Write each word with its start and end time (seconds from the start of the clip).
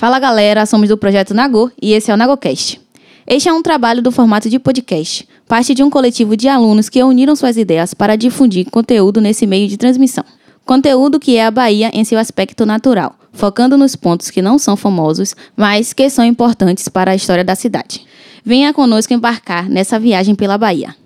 Fala 0.00 0.18
galera, 0.18 0.64
somos 0.64 0.88
do 0.88 0.96
projeto 0.96 1.34
Nagô 1.34 1.70
e 1.80 1.92
esse 1.92 2.10
é 2.10 2.14
o 2.14 2.16
Nagocast. 2.16 2.80
Este 3.26 3.50
é 3.50 3.52
um 3.52 3.60
trabalho 3.60 4.00
do 4.00 4.10
formato 4.10 4.48
de 4.48 4.58
podcast, 4.58 5.28
parte 5.46 5.74
de 5.74 5.82
um 5.82 5.90
coletivo 5.90 6.34
de 6.38 6.48
alunos 6.48 6.88
que 6.88 7.04
uniram 7.04 7.36
suas 7.36 7.58
ideias 7.58 7.92
para 7.92 8.16
difundir 8.16 8.70
conteúdo 8.70 9.20
nesse 9.20 9.46
meio 9.46 9.68
de 9.68 9.76
transmissão. 9.76 10.24
Conteúdo 10.64 11.20
que 11.20 11.36
é 11.36 11.44
a 11.44 11.50
Bahia 11.50 11.90
em 11.92 12.02
seu 12.02 12.18
aspecto 12.18 12.64
natural, 12.64 13.14
focando 13.30 13.76
nos 13.76 13.94
pontos 13.94 14.30
que 14.30 14.40
não 14.40 14.58
são 14.58 14.74
famosos, 14.74 15.36
mas 15.54 15.92
que 15.92 16.08
são 16.08 16.24
importantes 16.24 16.88
para 16.88 17.10
a 17.10 17.14
história 17.14 17.44
da 17.44 17.54
cidade. 17.54 18.06
Venha 18.42 18.72
conosco 18.72 19.12
embarcar 19.12 19.68
nessa 19.68 20.00
viagem 20.00 20.34
pela 20.34 20.56
Bahia. 20.56 20.96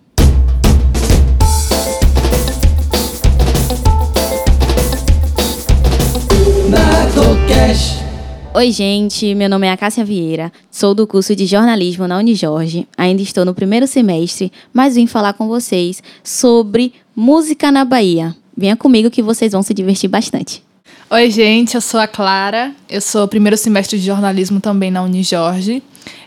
Nagocast. 6.71 8.04
Oi, 8.57 8.71
gente. 8.71 9.35
Meu 9.35 9.49
nome 9.49 9.67
é 9.67 9.77
Cássia 9.77 10.05
Vieira. 10.05 10.53
Sou 10.71 10.95
do 10.95 11.09
curso 11.09 11.35
de 11.35 11.45
jornalismo 11.45 12.07
na 12.07 12.19
Unijorge. 12.19 12.87
Ainda 12.97 13.21
estou 13.21 13.45
no 13.45 13.53
primeiro 13.53 13.85
semestre, 13.85 14.53
mas 14.73 14.95
vim 14.95 15.09
falar 15.09 15.33
com 15.33 15.49
vocês 15.49 16.01
sobre 16.23 16.95
música 17.17 17.73
na 17.73 17.85
Bahia. 17.85 18.33
Venha 18.57 18.77
comigo 18.77 19.11
que 19.11 19.21
vocês 19.21 19.51
vão 19.51 19.61
se 19.65 19.75
divertir 19.75 20.09
bastante. 20.09 20.63
Oi, 21.11 21.33
gente. 21.33 21.75
Eu 21.75 21.81
sou 21.81 21.99
a 21.99 22.07
Clara. 22.07 22.73
Eu 22.89 23.01
sou 23.01 23.27
primeiro 23.27 23.57
semestre 23.57 23.99
de 23.99 24.07
jornalismo 24.07 24.61
também 24.61 24.89
na 24.89 25.03
Unijorge. 25.03 25.83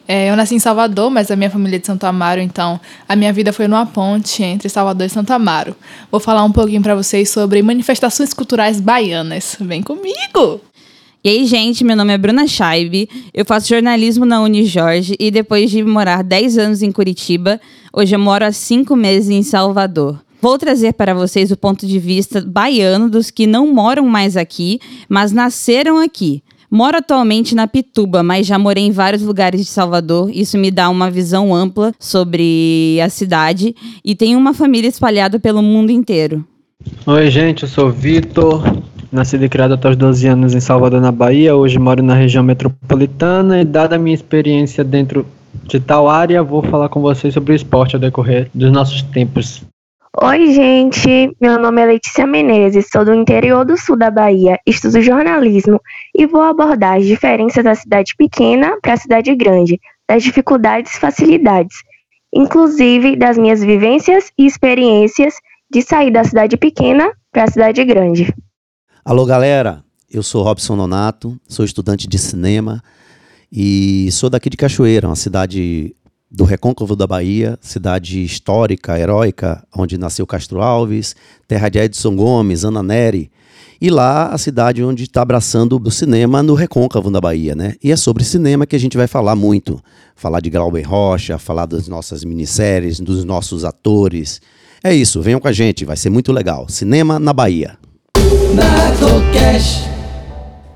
É, 0.05 0.29
eu 0.29 0.35
nasci 0.35 0.53
em 0.53 0.59
Salvador, 0.59 1.09
mas 1.09 1.31
a 1.31 1.35
minha 1.37 1.49
família 1.49 1.77
é 1.77 1.79
de 1.79 1.85
Santo 1.85 2.05
Amaro, 2.05 2.41
então 2.41 2.79
a 3.07 3.15
minha 3.15 3.31
vida 3.31 3.51
foi 3.53 3.67
numa 3.67 3.85
ponte 3.85 4.41
entre 4.41 4.67
Salvador 4.69 5.05
e 5.05 5.09
Santo 5.09 5.31
Amaro. 5.31 5.75
Vou 6.11 6.19
falar 6.19 6.43
um 6.43 6.51
pouquinho 6.51 6.81
para 6.81 6.95
vocês 6.95 7.29
sobre 7.29 7.61
manifestações 7.61 8.33
culturais 8.33 8.81
baianas. 8.81 9.57
Vem 9.59 9.81
comigo! 9.81 10.61
E 11.27 11.29
aí, 11.29 11.45
gente, 11.45 11.83
meu 11.83 11.97
nome 11.97 12.13
é 12.13 12.17
Bruna 12.17 12.47
Scheibe, 12.47 13.09
eu 13.33 13.43
faço 13.43 13.67
jornalismo 13.67 14.25
na 14.25 14.41
Unijorge 14.41 15.13
e 15.19 15.29
depois 15.29 15.69
de 15.69 15.83
morar 15.83 16.23
10 16.23 16.57
anos 16.57 16.81
em 16.81 16.89
Curitiba, 16.89 17.59
hoje 17.91 18.15
eu 18.15 18.19
moro 18.19 18.45
há 18.45 18.51
5 18.53 18.95
meses 18.95 19.29
em 19.29 19.43
Salvador. 19.43 20.21
Vou 20.41 20.57
trazer 20.57 20.93
para 20.93 21.13
vocês 21.13 21.51
o 21.51 21.57
ponto 21.57 21.85
de 21.85 21.99
vista 21.99 22.39
baiano 22.39 23.09
dos 23.09 23.29
que 23.29 23.45
não 23.45 23.67
moram 23.73 24.07
mais 24.07 24.37
aqui, 24.37 24.79
mas 25.09 25.33
nasceram 25.33 25.97
aqui. 25.97 26.41
Moro 26.71 26.99
atualmente 26.99 27.53
na 27.53 27.67
Pituba, 27.67 28.23
mas 28.23 28.47
já 28.47 28.57
morei 28.57 28.85
em 28.85 28.91
vários 28.91 29.21
lugares 29.21 29.59
de 29.59 29.67
Salvador. 29.67 30.31
Isso 30.33 30.57
me 30.57 30.71
dá 30.71 30.89
uma 30.89 31.11
visão 31.11 31.53
ampla 31.53 31.93
sobre 31.99 33.01
a 33.03 33.09
cidade 33.09 33.75
e 34.01 34.15
tenho 34.15 34.39
uma 34.39 34.53
família 34.53 34.87
espalhada 34.87 35.37
pelo 35.41 35.61
mundo 35.61 35.91
inteiro. 35.91 36.45
Oi, 37.05 37.29
gente, 37.29 37.63
eu 37.63 37.69
sou 37.69 37.91
Vitor, 37.91 38.63
nascido 39.11 39.45
e 39.45 39.49
criado 39.49 39.73
até 39.73 39.89
os 39.89 39.95
12 39.95 40.27
anos 40.27 40.53
em 40.53 40.59
Salvador, 40.59 41.01
na 41.01 41.11
Bahia. 41.11 41.55
Hoje 41.55 41.79
moro 41.79 42.03
na 42.03 42.13
região 42.13 42.43
metropolitana 42.43 43.61
e, 43.61 43.65
dada 43.65 43.95
a 43.95 43.99
minha 43.99 44.15
experiência 44.15 44.83
dentro 44.83 45.25
de 45.63 45.79
tal 45.79 46.09
área, 46.09 46.43
vou 46.43 46.61
falar 46.61 46.89
com 46.89 47.01
vocês 47.01 47.33
sobre 47.33 47.53
o 47.53 47.55
esporte 47.55 47.95
ao 47.95 48.01
decorrer 48.01 48.49
dos 48.53 48.71
nossos 48.71 49.01
tempos. 49.01 49.63
Oi, 50.23 50.51
gente. 50.51 51.31
Meu 51.39 51.59
nome 51.59 51.81
é 51.81 51.85
Letícia 51.85 52.25
Menezes, 52.25 52.87
sou 52.91 53.05
do 53.05 53.13
interior 53.13 53.63
do 53.63 53.77
sul 53.77 53.95
da 53.95 54.09
Bahia, 54.09 54.57
estudo 54.65 55.01
jornalismo 55.01 55.79
e 56.15 56.25
vou 56.25 56.41
abordar 56.41 56.97
as 56.97 57.05
diferenças 57.05 57.63
da 57.63 57.75
cidade 57.75 58.15
pequena 58.17 58.77
para 58.81 58.93
a 58.93 58.97
cidade 58.97 59.35
grande, 59.35 59.79
das 60.09 60.23
dificuldades 60.23 60.95
e 60.95 60.99
facilidades, 60.99 61.83
inclusive 62.33 63.15
das 63.15 63.37
minhas 63.37 63.63
vivências 63.63 64.31
e 64.37 64.47
experiências 64.47 65.35
de 65.69 65.81
sair 65.81 66.09
da 66.09 66.23
cidade 66.23 66.57
pequena 66.57 67.11
para 67.31 67.43
a 67.43 67.51
cidade 67.51 67.83
grande. 67.83 68.33
Alô, 69.07 69.25
galera. 69.25 69.85
Eu 70.11 70.21
sou 70.21 70.43
Robson 70.43 70.75
Nonato, 70.75 71.39
sou 71.47 71.63
estudante 71.63 72.09
de 72.09 72.17
cinema 72.19 72.83
e 73.49 74.09
sou 74.11 74.29
daqui 74.29 74.49
de 74.49 74.57
Cachoeira, 74.57 75.07
uma 75.07 75.15
cidade 75.15 75.95
do 76.29 76.43
Recôncavo 76.43 76.93
da 76.93 77.07
Bahia, 77.07 77.57
cidade 77.61 78.21
histórica, 78.21 78.99
heróica, 78.99 79.65
onde 79.73 79.97
nasceu 79.97 80.27
Castro 80.27 80.61
Alves, 80.61 81.15
terra 81.47 81.69
de 81.69 81.79
Edson 81.79 82.17
Gomes, 82.17 82.65
Ana 82.65 82.83
Neri. 82.83 83.31
E 83.79 83.89
lá 83.89 84.27
a 84.27 84.37
cidade 84.37 84.83
onde 84.83 85.03
está 85.03 85.21
abraçando 85.21 85.81
o 85.81 85.89
cinema 85.89 86.43
no 86.43 86.53
Recôncavo 86.53 87.09
da 87.09 87.21
Bahia, 87.21 87.55
né? 87.55 87.75
E 87.81 87.93
é 87.93 87.95
sobre 87.95 88.25
cinema 88.25 88.65
que 88.65 88.75
a 88.75 88.79
gente 88.79 88.97
vai 88.97 89.07
falar 89.07 89.37
muito. 89.37 89.81
Falar 90.17 90.41
de 90.41 90.49
Glauber 90.49 90.81
Rocha, 90.85 91.37
falar 91.37 91.65
das 91.65 91.87
nossas 91.87 92.25
minisséries, 92.25 92.99
dos 92.99 93.23
nossos 93.23 93.63
atores. 93.63 94.41
É 94.83 94.93
isso, 94.93 95.21
venham 95.21 95.39
com 95.39 95.47
a 95.47 95.53
gente, 95.53 95.85
vai 95.85 95.95
ser 95.95 96.09
muito 96.09 96.33
legal. 96.33 96.67
Cinema 96.67 97.17
na 97.17 97.31
Bahia. 97.31 97.77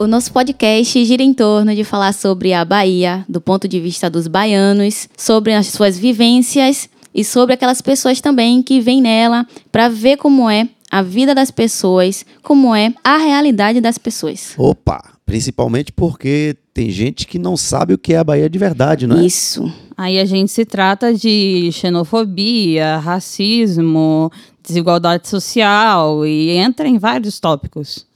O 0.02 0.08
nosso 0.08 0.34
podcast 0.34 1.06
gira 1.06 1.22
em 1.22 1.32
torno 1.32 1.76
de 1.76 1.84
falar 1.84 2.12
sobre 2.12 2.54
a 2.54 2.66
Bahia, 2.66 3.24
do 3.30 3.40
ponto 3.40 3.68
de 3.68 3.80
vista 3.80 4.10
dos 4.10 4.26
baianos, 4.26 5.08
sobre 5.16 5.54
as 5.54 5.68
suas 5.68 5.96
vivências 5.96 6.90
e 7.14 7.24
sobre 7.24 7.54
aquelas 7.54 7.84
pessoas 7.84 8.20
também 8.20 8.64
que 8.64 8.82
vêm 8.82 9.00
nela 9.00 9.46
para 9.72 9.90
ver 9.90 10.18
como 10.18 10.50
é 10.50 10.68
a 10.90 11.04
vida 11.04 11.36
das 11.36 11.52
pessoas, 11.52 12.26
como 12.42 12.74
é 12.74 12.92
a 13.04 13.18
realidade 13.18 13.80
das 13.80 14.00
pessoas. 14.00 14.56
Opa! 14.58 15.00
Principalmente 15.24 15.92
porque 15.92 16.58
tem 16.74 16.90
gente 16.90 17.28
que 17.28 17.38
não 17.38 17.56
sabe 17.56 17.94
o 17.94 17.98
que 17.98 18.14
é 18.14 18.18
a 18.18 18.24
Bahia 18.24 18.50
de 18.50 18.58
verdade, 18.58 19.06
não 19.06 19.20
é? 19.20 19.26
Isso. 19.26 19.72
Aí 19.96 20.20
a 20.20 20.26
gente 20.26 20.52
se 20.52 20.66
trata 20.66 21.14
de 21.14 21.70
xenofobia, 21.72 22.98
racismo, 22.98 24.32
desigualdade 24.64 25.28
social 25.28 26.26
e 26.26 26.52
entra 26.52 26.88
em 26.88 26.98
vários 26.98 27.40
tópicos. 27.40 28.08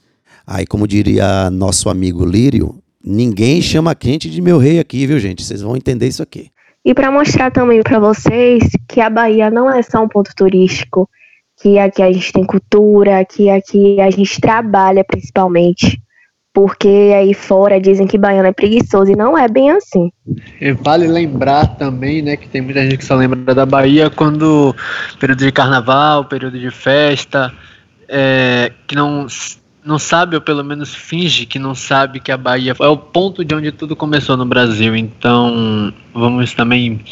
Aí, 0.46 0.66
como 0.66 0.86
diria 0.86 1.50
nosso 1.50 1.90
amigo 1.90 2.24
Lírio, 2.24 2.80
ninguém 3.04 3.60
chama 3.60 3.94
quente 3.94 4.30
de 4.30 4.40
meu 4.40 4.58
rei 4.58 4.78
aqui, 4.78 5.06
viu, 5.06 5.18
gente? 5.18 5.42
Vocês 5.42 5.60
vão 5.60 5.76
entender 5.76 6.06
isso 6.06 6.22
aqui. 6.22 6.50
E 6.84 6.94
para 6.94 7.10
mostrar 7.10 7.50
também 7.50 7.82
para 7.82 7.98
vocês 7.98 8.62
que 8.88 9.00
a 9.00 9.10
Bahia 9.10 9.50
não 9.50 9.68
é 9.68 9.82
só 9.82 10.04
um 10.04 10.08
ponto 10.08 10.30
turístico, 10.36 11.08
que 11.60 11.78
aqui 11.78 12.00
a 12.00 12.12
gente 12.12 12.32
tem 12.32 12.44
cultura, 12.44 13.24
que 13.24 13.50
aqui 13.50 14.00
a 14.00 14.10
gente 14.10 14.40
trabalha 14.40 15.04
principalmente. 15.04 16.00
Porque 16.56 17.12
aí 17.14 17.34
fora 17.34 17.78
dizem 17.78 18.06
que 18.06 18.16
baiano 18.16 18.48
é 18.48 18.52
preguiçoso 18.52 19.12
e 19.12 19.14
não 19.14 19.36
é 19.36 19.46
bem 19.46 19.70
assim. 19.72 20.10
E 20.58 20.72
vale 20.72 21.06
lembrar 21.06 21.66
também, 21.76 22.22
né, 22.22 22.34
que 22.34 22.48
tem 22.48 22.62
muita 22.62 22.82
gente 22.82 22.96
que 22.96 23.04
só 23.04 23.14
lembra 23.14 23.54
da 23.54 23.66
Bahia 23.66 24.08
quando 24.08 24.74
período 25.20 25.40
de 25.40 25.52
carnaval, 25.52 26.24
período 26.24 26.58
de 26.58 26.70
festa, 26.70 27.52
é, 28.08 28.72
que 28.86 28.96
não 28.96 29.26
não 29.84 29.98
sabe, 29.98 30.34
ou 30.34 30.40
pelo 30.40 30.64
menos 30.64 30.94
finge 30.94 31.44
que 31.44 31.58
não 31.58 31.74
sabe 31.74 32.20
que 32.20 32.32
a 32.32 32.38
Bahia 32.38 32.74
é 32.80 32.88
o 32.88 32.96
ponto 32.96 33.44
de 33.44 33.54
onde 33.54 33.70
tudo 33.70 33.94
começou 33.94 34.34
no 34.34 34.46
Brasil. 34.46 34.96
Então, 34.96 35.92
vamos 36.14 36.54
também 36.54 37.04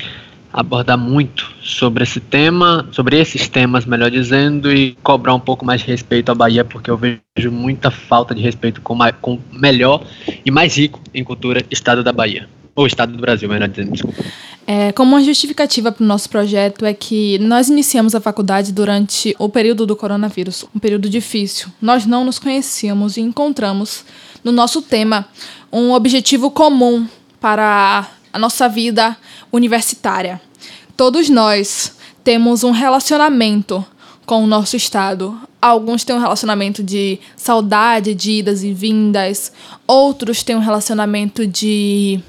abordar 0.55 0.97
muito 0.97 1.53
sobre 1.61 2.05
esse 2.05 2.21
tema, 2.21 2.89
sobre 2.93 3.19
esses 3.21 3.49
temas, 3.49 3.85
melhor 3.85 4.09
dizendo, 4.09 4.73
e 4.73 4.97
cobrar 5.03 5.35
um 5.35 5.41
pouco 5.41 5.67
mais 5.67 5.81
de 5.81 5.89
respeito 5.89 6.31
à 6.31 6.35
Bahia, 6.35 6.65
porque 6.65 6.89
eu 6.89 6.97
vejo 6.97 7.51
muita 7.51 7.91
falta 7.91 8.33
de 8.33 8.41
respeito 8.41 8.81
com, 8.81 8.95
o 8.95 9.41
melhor 9.51 10.07
e 10.47 10.53
mais 10.53 10.79
rico 10.79 11.01
em 11.13 11.25
cultura 11.25 11.61
estado 11.73 12.05
da 12.05 12.13
Bahia. 12.13 12.49
Ou 12.77 12.87
estado 12.87 13.13
do 13.13 13.21
Brasil, 13.21 13.49
melhor 13.49 13.69
dizendo, 13.69 13.93
desculpa. 13.93 14.23
É, 14.67 14.93
como 14.93 15.17
uma 15.17 15.23
justificativa 15.23 15.91
para 15.91 16.05
o 16.05 16.07
nosso 16.07 16.31
projeto 16.31 16.87
é 16.87 16.95
que 16.95 17.37
nós 17.41 17.69
iniciamos 17.69 18.15
a 18.15 18.21
faculdade 18.21 18.73
durante 18.73 19.35
o 19.39 19.49
período 19.49 19.85
do 19.85 19.97
coronavírus, 19.97 20.65
um 20.75 20.79
período 20.79 21.09
difícil. 21.09 21.69
Nós 21.83 22.07
não 22.07 22.25
nos 22.25 22.39
conhecíamos 22.39 23.17
e 23.17 23.21
encontramos 23.21 24.05
no 24.43 24.53
nosso 24.53 24.81
tema 24.81 25.27
um 25.73 25.93
objetivo 25.93 26.51
comum 26.51 27.07
para 27.41 28.09
a 28.35 28.39
nossa 28.39 28.69
vida 28.69 29.17
universitária. 29.53 30.41
Todos 30.97 31.31
nós 31.31 31.97
temos 32.25 32.65
um 32.65 32.73
relacionamento 32.73 33.87
com 34.27 34.43
o 34.43 34.47
nosso 34.47 34.77
estado. 34.77 35.39
Alguns 35.63 36.03
têm 36.03 36.17
um 36.17 36.21
relacionamento 36.21 36.83
de 36.83 37.21
saudade, 37.37 38.13
de 38.13 38.33
idas 38.33 38.65
e 38.65 38.73
vindas, 38.73 39.53
outros 39.87 40.43
têm 40.43 40.57
um 40.57 40.61
relacionamento 40.61 41.47
de 41.47 42.21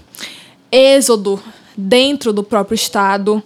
êxodo 0.72 1.42
dentro 1.76 2.32
do 2.32 2.44
próprio 2.44 2.76
Estado. 2.76 3.44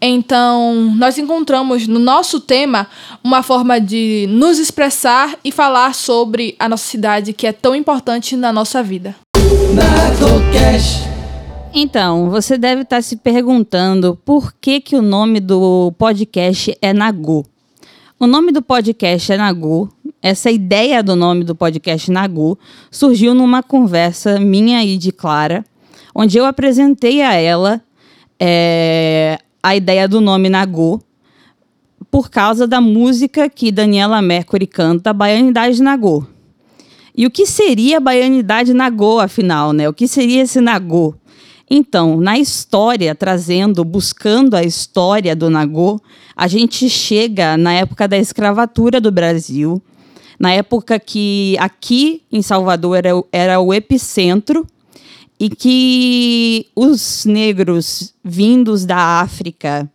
Então, 0.00 0.92
nós 0.96 1.16
encontramos 1.16 1.86
no 1.86 1.98
nosso 1.98 2.40
tema 2.40 2.88
uma 3.24 3.42
forma 3.42 3.80
de 3.80 4.26
nos 4.28 4.58
expressar 4.58 5.38
e 5.42 5.50
falar 5.50 5.94
sobre 5.94 6.54
a 6.58 6.68
nossa 6.68 6.84
cidade 6.84 7.32
que 7.32 7.46
é 7.46 7.52
tão 7.52 7.74
importante 7.74 8.36
na 8.36 8.52
nossa 8.52 8.82
vida. 8.82 9.16
Então, 11.74 12.28
você 12.28 12.58
deve 12.58 12.82
estar 12.82 13.02
se 13.02 13.16
perguntando 13.16 14.14
por 14.26 14.52
que, 14.60 14.78
que 14.78 14.94
o 14.94 15.00
nome 15.00 15.40
do 15.40 15.90
podcast 15.96 16.76
é 16.82 16.92
Nagu. 16.92 17.46
O 18.20 18.26
nome 18.26 18.52
do 18.52 18.60
podcast 18.60 19.32
é 19.32 19.38
Nagu. 19.38 19.88
Essa 20.20 20.50
ideia 20.50 21.02
do 21.02 21.16
nome 21.16 21.44
do 21.44 21.54
podcast 21.54 22.10
Nagu 22.10 22.58
surgiu 22.90 23.34
numa 23.34 23.62
conversa 23.62 24.38
minha 24.38 24.84
e 24.84 24.98
de 24.98 25.12
Clara, 25.12 25.64
onde 26.14 26.36
eu 26.36 26.44
apresentei 26.44 27.22
a 27.22 27.32
ela 27.34 27.80
é, 28.38 29.38
a 29.62 29.74
ideia 29.74 30.06
do 30.06 30.20
nome 30.20 30.50
Nagô 30.50 31.00
por 32.10 32.28
causa 32.30 32.66
da 32.66 32.82
música 32.82 33.48
que 33.48 33.72
Daniela 33.72 34.20
Mercury 34.20 34.66
canta, 34.66 35.10
Baianidade 35.14 35.82
Nagô. 35.82 36.26
E 37.16 37.26
o 37.26 37.30
que 37.30 37.46
seria 37.46 37.96
a 37.96 38.00
baianidade 38.00 38.72
nagô, 38.72 39.20
afinal, 39.20 39.72
né? 39.72 39.88
O 39.88 39.92
que 39.92 40.08
seria 40.08 40.42
esse 40.42 40.60
nagô? 40.60 41.14
Então, 41.74 42.20
na 42.20 42.38
história, 42.38 43.14
trazendo, 43.14 43.82
buscando 43.82 44.54
a 44.54 44.62
história 44.62 45.34
do 45.34 45.48
nagô, 45.48 45.98
a 46.36 46.46
gente 46.46 46.86
chega 46.90 47.56
na 47.56 47.72
época 47.72 48.06
da 48.06 48.18
escravatura 48.18 49.00
do 49.00 49.10
Brasil, 49.10 49.80
na 50.38 50.52
época 50.52 51.00
que 51.00 51.56
aqui 51.58 52.24
em 52.30 52.42
Salvador 52.42 52.98
era, 52.98 53.16
o- 53.16 53.26
era 53.32 53.58
o 53.58 53.72
epicentro 53.72 54.66
e 55.40 55.48
que 55.48 56.66
os 56.76 57.24
negros 57.24 58.12
vindos 58.22 58.84
da 58.84 59.22
África, 59.22 59.90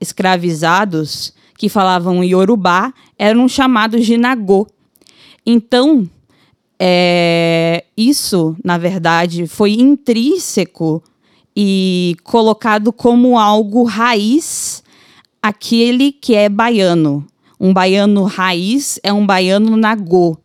escravizados, 0.00 1.32
que 1.56 1.68
falavam 1.68 2.24
iorubá, 2.24 2.92
eram 3.16 3.48
chamados 3.48 4.04
de 4.04 4.16
nagô. 4.16 4.66
Então, 5.46 6.10
é, 6.78 7.84
isso, 7.96 8.56
na 8.64 8.76
verdade, 8.78 9.46
foi 9.46 9.72
intrínseco 9.72 11.02
e 11.56 12.16
colocado 12.24 12.92
como 12.92 13.38
algo 13.38 13.84
raiz 13.84 14.82
aquele 15.42 16.10
que 16.12 16.34
é 16.34 16.48
baiano. 16.48 17.24
Um 17.60 17.72
baiano 17.72 18.24
raiz 18.24 18.98
é 19.02 19.12
um 19.12 19.24
baiano 19.24 19.76
nagô, 19.76 20.36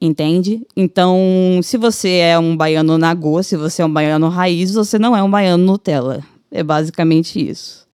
entende? 0.00 0.60
Então, 0.76 1.18
se 1.62 1.78
você 1.78 2.16
é 2.16 2.38
um 2.38 2.56
baiano 2.56 2.98
nagô, 2.98 3.42
se 3.42 3.56
você 3.56 3.82
é 3.82 3.86
um 3.86 3.92
baiano 3.92 4.28
raiz, 4.28 4.74
você 4.74 4.98
não 4.98 5.16
é 5.16 5.22
um 5.22 5.30
baiano 5.30 5.64
Nutella. 5.64 6.22
É 6.50 6.62
basicamente 6.62 7.48
isso. 7.48 7.86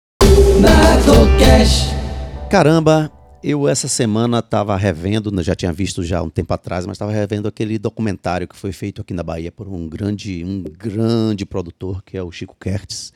Caramba, 2.51 3.13
eu 3.43 3.69
essa 3.69 3.89
semana 3.89 4.41
estava 4.41 4.77
revendo, 4.77 5.31
né, 5.31 5.43
já 5.43 5.55
tinha 5.55 5.73
visto 5.73 6.03
já 6.03 6.23
um 6.23 6.29
tempo 6.29 6.53
atrás, 6.53 6.87
mas 6.87 6.95
estava 6.97 7.13
revendo 7.13 7.49
aquele 7.49 7.79
documentário 7.79 8.49
que 8.49 8.57
foi 8.57 8.73
feito 8.73 9.01
aqui 9.01 9.15
na 9.15 9.23
Bahia 9.23 9.53
por 9.53 9.69
um 9.69 9.89
grande, 9.89 10.45
um 10.45 10.63
grande 10.63 11.47
produtor, 11.47 12.03
que 12.05 12.17
é 12.17 12.23
o 12.23 12.31
Chico 12.33 12.57
Kertz. 12.59 13.13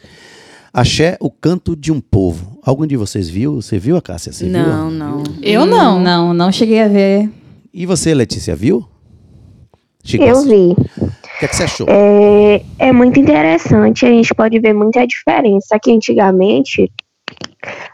Axé, 0.73 1.19
o 1.21 1.31
canto 1.31 1.77
de 1.77 1.93
um 1.93 2.01
povo. 2.01 2.59
Algum 2.65 2.87
de 2.87 2.97
vocês 2.97 3.29
viu? 3.29 3.61
Você 3.61 3.79
viu, 3.79 4.01
Cássia? 4.01 4.33
Você 4.33 4.45
viu? 4.45 4.53
Não, 4.53 4.91
não. 4.91 5.23
Eu 5.43 5.67
não. 5.67 6.01
Não, 6.01 6.33
não 6.33 6.51
cheguei 6.51 6.81
a 6.81 6.89
ver. 6.89 7.29
E 7.75 7.85
você, 7.85 8.15
Letícia, 8.15 8.57
viu? 8.57 8.89
Chico, 10.03 10.25
Eu 10.25 10.39
o 10.39 10.43
vi. 10.45 10.75
que, 11.39 11.45
é 11.45 11.49
que 11.49 11.55
você 11.57 11.65
achou? 11.65 11.87
É, 11.91 12.63
é 12.79 12.91
muito 12.91 13.21
interessante, 13.21 14.07
a 14.07 14.09
gente 14.09 14.35
pode 14.35 14.59
ver 14.59 14.73
muita 14.73 15.07
diferença. 15.07 15.79
Que 15.79 15.93
antigamente 15.93 16.91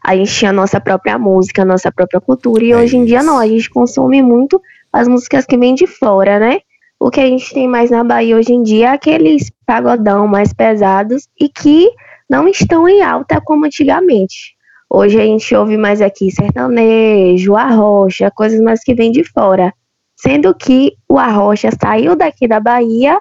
a 0.04 0.16
gente 0.16 0.32
tinha 0.32 0.50
a 0.50 0.54
nossa 0.54 0.80
própria 0.80 1.18
música, 1.18 1.62
a 1.62 1.64
nossa 1.64 1.92
própria 1.92 2.20
cultura, 2.20 2.64
e 2.64 2.72
É 2.72 2.76
hoje 2.76 2.96
em 2.96 3.04
dia 3.04 3.22
não, 3.22 3.38
a 3.38 3.46
gente 3.46 3.68
consome 3.68 4.22
muito 4.22 4.60
as 4.92 5.06
músicas 5.06 5.44
que 5.44 5.56
vêm 5.56 5.74
de 5.74 5.86
fora, 5.86 6.38
né? 6.38 6.60
O 6.98 7.10
que 7.10 7.20
a 7.20 7.26
gente 7.26 7.52
tem 7.52 7.68
mais 7.68 7.90
na 7.90 8.02
Bahia 8.02 8.36
hoje 8.36 8.52
em 8.52 8.62
dia 8.62 8.86
é 8.86 8.90
aqueles 8.90 9.50
pagodão 9.64 10.26
mais 10.26 10.52
pesados 10.52 11.28
e 11.40 11.48
que 11.48 11.90
não 12.28 12.48
estão 12.48 12.88
em 12.88 13.02
alta 13.02 13.40
como 13.40 13.66
antigamente. 13.66 14.56
Hoje 14.90 15.20
a 15.20 15.24
gente 15.24 15.54
ouve 15.54 15.76
mais 15.76 16.00
aqui 16.00 16.30
sertanejo, 16.30 17.54
arrocha, 17.54 18.30
coisas 18.30 18.60
mais 18.60 18.82
que 18.82 18.94
vêm 18.94 19.12
de 19.12 19.22
fora. 19.22 19.72
Sendo 20.16 20.52
que 20.54 20.94
o 21.08 21.18
arrocha 21.18 21.68
saiu 21.80 22.16
daqui 22.16 22.48
da 22.48 22.58
Bahia 22.58 23.20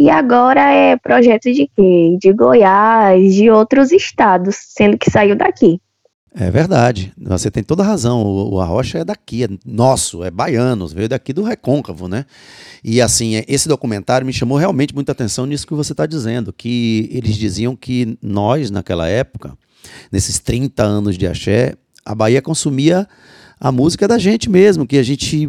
e 0.00 0.08
agora 0.08 0.72
é 0.72 0.96
projeto 0.96 1.52
de 1.52 1.70
quê? 1.76 2.16
De 2.18 2.32
Goiás, 2.32 3.34
de 3.34 3.50
outros 3.50 3.92
estados, 3.92 4.56
sendo 4.56 4.96
que 4.96 5.10
saiu 5.10 5.36
daqui. 5.36 5.78
É 6.34 6.50
verdade, 6.50 7.12
você 7.18 7.50
tem 7.50 7.62
toda 7.62 7.82
a 7.82 7.86
razão. 7.86 8.22
O, 8.24 8.58
Arrocha 8.60 9.00
é 9.00 9.04
daqui, 9.04 9.44
é 9.44 9.48
nosso, 9.62 10.24
é 10.24 10.30
baiano, 10.30 10.88
veio 10.88 11.06
daqui 11.06 11.34
do 11.34 11.42
Recôncavo, 11.42 12.08
né? 12.08 12.24
E 12.82 12.98
assim, 12.98 13.34
é- 13.36 13.44
esse 13.46 13.68
documentário 13.68 14.26
me 14.26 14.32
chamou 14.32 14.56
realmente 14.56 14.94
muita 14.94 15.12
atenção 15.12 15.44
nisso 15.44 15.66
que 15.66 15.74
você 15.74 15.92
está 15.92 16.06
dizendo, 16.06 16.50
que 16.50 17.06
eles 17.12 17.36
diziam 17.36 17.76
que 17.76 18.16
nós, 18.22 18.70
naquela 18.70 19.06
época, 19.06 19.52
nesses 20.10 20.38
30 20.38 20.82
anos 20.82 21.18
de 21.18 21.26
axé, 21.26 21.74
a 22.06 22.14
Bahia 22.14 22.40
consumia 22.40 23.06
a 23.62 23.70
música 23.70 24.08
da 24.08 24.16
gente 24.16 24.48
mesmo, 24.48 24.86
que 24.86 24.96
a 24.96 25.02
gente 25.02 25.46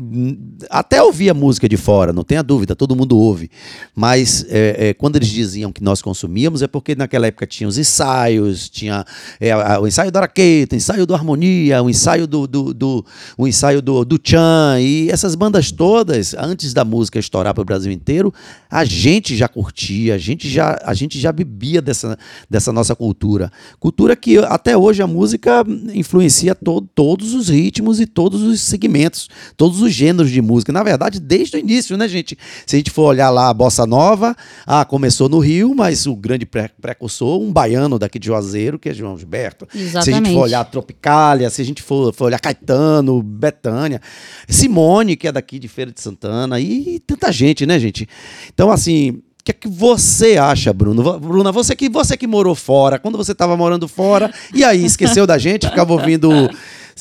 até 0.70 1.02
ouvia 1.02 1.34
música 1.34 1.70
de 1.70 1.78
fora, 1.78 2.12
não 2.12 2.26
tenha 2.26 2.44
dúvida, 2.44 2.76
todo 2.76 2.94
mundo 2.94 3.18
ouve. 3.18 3.50
Mas 3.96 4.46
é, 4.50 4.90
é, 4.90 4.94
quando 4.94 5.16
eles 5.16 5.30
diziam 5.30 5.72
que 5.72 5.82
nós 5.82 6.02
consumíamos, 6.02 6.62
é 6.62 6.68
porque 6.68 6.94
naquela 6.94 7.28
época 7.28 7.48
tinha 7.48 7.70
os 7.70 7.78
ensaios, 7.78 8.68
tinha 8.70 9.06
é, 9.40 9.56
o 9.80 9.88
ensaio 9.88 10.12
do 10.12 10.18
Araqueta, 10.18 10.76
o 10.76 10.78
ensaio 10.78 11.06
do 11.06 11.16
Harmonia, 11.16 11.82
o 11.82 11.90
ensaio 11.90 12.28
do, 12.28 12.46
do, 12.46 12.74
do- 12.74 13.06
o 13.38 13.48
ensaio 13.48 13.82
do, 13.82 14.04
do 14.04 14.20
Chan, 14.22 14.78
e 14.82 15.10
essas 15.10 15.34
bandas 15.34 15.72
todas, 15.72 16.34
antes 16.34 16.74
da 16.74 16.84
música 16.84 17.18
estourar 17.18 17.54
para 17.54 17.62
o 17.62 17.66
Brasil 17.66 17.94
inteiro, 17.94 18.34
a 18.70 18.84
gente 18.84 19.38
já 19.38 19.48
curtia, 19.48 20.16
a 20.16 20.18
gente 20.18 20.50
já, 20.50 20.78
a 20.84 20.94
gente 20.94 21.18
já 21.18 21.32
bebia 21.32 21.82
dessa, 21.82 22.20
dessa 22.50 22.74
nossa 22.74 22.94
cultura. 22.94 23.50
Cultura 23.80 24.18
que 24.18 24.38
até 24.40 24.76
hoje 24.76 25.02
a 25.02 25.08
música 25.08 25.64
influencia 25.94 26.54
to- 26.54 26.82
todos 26.94 27.34
os 27.34 27.48
ritmos 27.48 28.01
e 28.02 28.06
todos 28.06 28.42
os 28.42 28.62
segmentos, 28.62 29.30
todos 29.56 29.82
os 29.82 29.92
gêneros 29.94 30.32
de 30.32 30.42
música. 30.42 30.72
Na 30.72 30.84
verdade, 30.84 31.20
desde 31.20 31.58
o 31.58 31.60
início, 31.60 31.98
né, 31.98 32.08
gente? 32.08 32.38
Se 32.66 32.76
a 32.76 32.80
gente 32.80 32.92
for 32.92 33.04
olhar 33.04 33.30
lá 33.30 33.50
a 33.50 33.54
Bossa 33.54 33.86
Nova, 33.86 34.36
ah, 34.66 34.84
começou 34.86 35.30
no 35.30 35.40
Rio, 35.40 35.74
mas 35.76 36.06
o 36.06 36.16
grande 36.16 36.46
pre- 36.46 36.72
precursor, 36.82 37.42
um 37.42 37.52
baiano 37.52 37.98
daqui 37.98 38.20
de 38.20 38.28
Juazeiro, 38.28 38.80
que 38.80 38.90
é 38.90 38.94
João 38.94 39.18
Gilberto. 39.18 39.68
Se 39.72 39.78
a 39.78 39.80
gente 39.80 39.90
Exatamente. 39.90 40.34
for 40.34 40.42
olhar 40.42 40.64
Tropicália, 40.66 41.50
se 41.50 41.62
a 41.62 41.66
gente 41.66 41.82
for, 41.82 42.14
for 42.14 42.26
olhar 42.26 42.40
Caetano, 42.40 43.22
Betânia, 43.22 44.02
Simone, 44.48 45.16
que 45.16 45.28
é 45.28 45.32
daqui 45.32 45.60
de 45.60 45.68
Feira 45.68 45.92
de 45.92 46.02
Santana, 46.02 46.60
e, 46.60 47.00
tanta 47.06 47.32
gente, 47.32 47.66
né, 47.66 47.80
gente? 47.80 48.08
Então, 48.54 48.72
assim, 48.72 49.10
o 49.10 49.44
que 49.44 49.52
é 49.52 49.54
que 49.54 49.68
você 49.68 50.38
acha, 50.38 50.72
Bruno? 50.72 51.20
Bruna, 51.20 51.52
você 51.52 51.76
que, 51.76 51.90
você 51.90 52.16
que 52.16 52.28
morou 52.28 52.54
fora, 52.54 53.00
quando 53.00 53.18
você 53.18 53.32
estava 53.32 53.58
morando 53.58 53.88
fora, 53.88 54.32
e 54.54 54.64
aí, 54.64 54.86
esqueceu 54.86 55.26
da 55.26 55.38
gente, 55.38 55.68
ficava 55.68 55.94
ouvindo. 55.94 56.30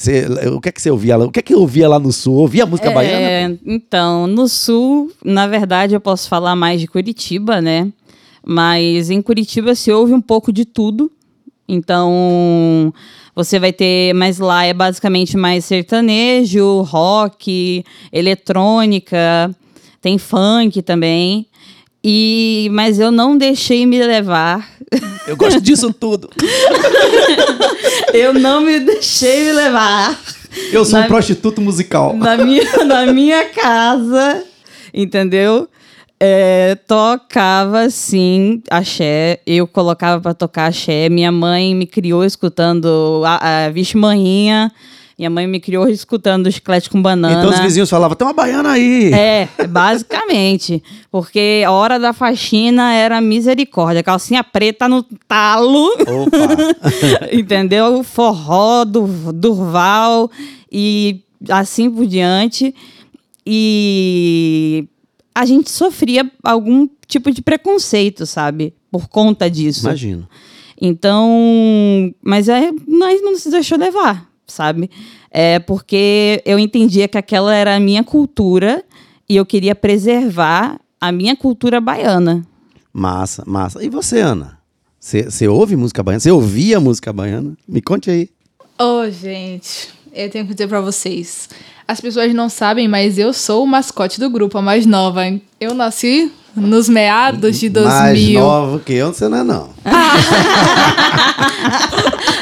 Você- 0.01 0.27
o 0.49 0.61
que 0.61 0.69
é 0.69 0.73
que 0.73 0.81
você 0.81 0.91
ouvia 0.91 1.17
lá? 1.17 1.27
O 1.27 1.31
que 1.31 1.41
é 1.41 1.43
que 1.43 1.53
eu 1.53 1.61
ouvia 1.61 1.89
lá 1.89 1.99
no 1.99 2.11
sul? 2.11 2.35
Ouvia 2.37 2.65
música 2.65 2.91
baiana? 2.91 3.21
É, 3.21 3.57
então, 3.67 4.27
no 4.27 4.49
sul, 4.49 5.13
na 5.25 5.47
verdade, 5.47 5.95
eu 5.95 6.01
posso 6.01 6.29
falar 6.29 6.57
mais 6.57 6.81
de 6.81 6.87
Curitiba, 6.87 7.61
né? 7.61 7.93
Mas 8.45 9.11
em 9.11 9.21
Curitiba 9.21 9.75
se 9.75 9.93
ouve 9.93 10.15
um 10.15 10.21
pouco 10.21 10.53
de 10.53 10.65
tudo. 10.65 11.11
Então, 11.69 12.93
você 13.37 13.59
vai 13.59 13.73
ter, 13.73 14.15
mas 14.15 14.39
lá 14.39 14.65
é 14.65 14.73
basicamente 14.73 15.37
mais 15.37 15.65
sertanejo, 15.67 16.81
rock, 16.83 17.85
eletrônica, 18.11 19.55
tem 20.01 20.17
funk 20.19 20.83
também. 20.83 21.47
E 22.03 22.69
mas 22.73 22.99
eu 22.99 23.11
não 23.11 23.37
deixei 23.37 23.85
me 23.87 23.99
levar. 24.03 24.69
Eu 25.27 25.37
gosto 25.37 25.61
disso 25.61 25.93
tudo. 25.93 26.31
Eu 28.13 28.35
não 28.35 28.61
me 28.63 28.81
deixei 28.81 29.45
me 29.45 29.53
levar. 29.53 30.19
Eu 30.73 30.85
sou 30.85 30.99
Na- 30.99 31.05
um 31.05 31.09
prostituto 31.09 31.61
musical. 31.61 32.15
na 32.17 32.37
minha, 32.37 32.65
na 32.85 33.07
minha 33.07 33.45
casa, 33.51 34.45
entendeu? 34.93 35.69
É, 36.19 36.75
tocava 36.87 37.89
sim 37.89 38.61
axé, 38.69 39.41
eu 39.47 39.67
colocava 39.67 40.21
pra 40.21 40.35
tocar 40.35 40.67
axé. 40.67 41.09
Minha 41.09 41.31
mãe 41.33 41.75
me 41.75 41.87
criou 41.87 42.25
escutando 42.25 43.23
a, 43.25 43.67
a 43.67 43.71
Vixe 43.71 43.97
Manhinha. 43.97 44.71
Minha 45.21 45.29
mãe 45.29 45.47
me 45.47 45.61
criou 45.61 45.87
escutando 45.93 46.47
o 46.47 46.51
chiclete 46.51 46.89
com 46.89 47.03
banana. 47.03 47.41
Então 47.41 47.51
os 47.51 47.61
vizinhos 47.61 47.91
falavam, 47.91 48.17
tem 48.17 48.27
uma 48.27 48.33
baiana 48.33 48.71
aí. 48.71 49.13
É, 49.13 49.47
basicamente. 49.69 50.83
Porque 51.11 51.63
a 51.67 51.71
hora 51.71 51.99
da 51.99 52.15
faxina 52.15 52.95
era 52.95 53.21
misericórdia. 53.21 54.03
Calcinha 54.03 54.43
preta 54.43 54.89
no 54.89 55.03
talo. 55.29 55.89
Opa! 55.93 57.29
entendeu? 57.31 58.03
Forró, 58.03 58.87
do, 58.87 59.31
Durval 59.31 60.31
e 60.73 61.21
assim 61.51 61.91
por 61.91 62.07
diante. 62.07 62.75
E 63.45 64.89
a 65.35 65.45
gente 65.45 65.69
sofria 65.69 66.31
algum 66.43 66.89
tipo 67.07 67.31
de 67.31 67.43
preconceito, 67.43 68.25
sabe? 68.25 68.73
Por 68.91 69.07
conta 69.07 69.51
disso. 69.51 69.87
Imagino. 69.87 70.27
Então, 70.81 71.31
mas 72.23 72.49
é, 72.49 72.71
nós 72.89 73.21
não 73.21 73.37
se 73.37 73.51
deixou 73.51 73.77
levar, 73.77 74.30
sabe? 74.51 74.91
É 75.31 75.59
porque 75.59 76.43
eu 76.45 76.59
entendia 76.59 77.09
que 77.09 77.17
aquela 77.17 77.55
era 77.55 77.77
a 77.77 77.81
minha 77.81 78.05
cultura 78.05 78.85
e 79.29 79.37
eu 79.37 79.47
queria 79.47 79.75
preservar 79.75 80.79
a 81.01 81.11
minha 81.11 81.37
cultura 81.37 81.81
baiana. 81.81 82.45
Massa, 82.93 83.45
massa. 83.47 83.83
E 83.83 83.89
você, 83.89 84.21
Ana? 84.21 84.59
Você 84.99 85.49
ouve 85.49 85.77
música 85.77 86.03
baiana? 86.03 86.21
Você 86.21 86.31
ouvia 86.31 86.79
música 86.79 87.13
baiana? 87.13 87.55
Me 87.67 87.81
conte 87.81 88.11
aí. 88.11 88.29
Ô, 88.79 89.09
gente, 89.09 89.89
eu 90.13 90.29
tenho 90.29 90.47
que 90.47 90.53
dizer 90.53 90.69
pra 90.69 90.81
vocês. 90.81 91.49
As 91.87 92.01
pessoas 92.01 92.33
não 92.35 92.49
sabem, 92.49 92.87
mas 92.87 93.19
eu 93.19 93.33
sou 93.33 93.65
o 93.65 93.67
mascote 93.67 94.21
do 94.21 94.29
grupo, 94.29 94.59
a 94.59 94.63
mais 94.63 94.87
nova. 94.87 95.23
Eu 95.61 95.75
nasci 95.75 96.31
nos 96.55 96.89
meados 96.89 97.59
de 97.59 97.69
2000. 97.69 97.91
Mais 97.91 98.29
nova 98.33 98.79
que 98.81 98.93
eu, 98.93 99.13
você 99.13 99.29
não 99.29 99.39
é 99.39 99.45
não. 99.45 99.71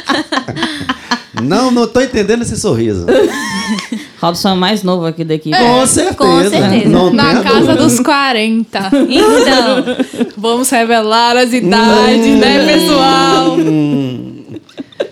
não, 1.42 1.70
não 1.70 1.86
tô 1.86 2.00
entendendo 2.00 2.42
esse 2.42 2.56
sorriso. 2.56 3.06
Robson 4.20 4.50
é 4.50 4.54
mais 4.54 4.82
novo 4.82 5.06
aqui 5.06 5.24
da 5.24 5.34
equipe. 5.34 5.56
Com 5.56 5.86
certeza. 5.86 6.16
com 6.16 6.40
certeza. 6.40 6.88
Não 6.88 7.12
Na 7.12 7.42
casa 7.42 7.60
dúvida. 7.60 7.76
dos 7.76 8.00
40. 8.00 8.90
Então, 9.08 10.28
Vamos 10.36 10.70
revelar 10.70 11.36
as 11.36 11.52
idades, 11.52 12.38
né, 12.38 12.66
pessoal? 12.66 13.56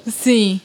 Sim. 0.06 0.60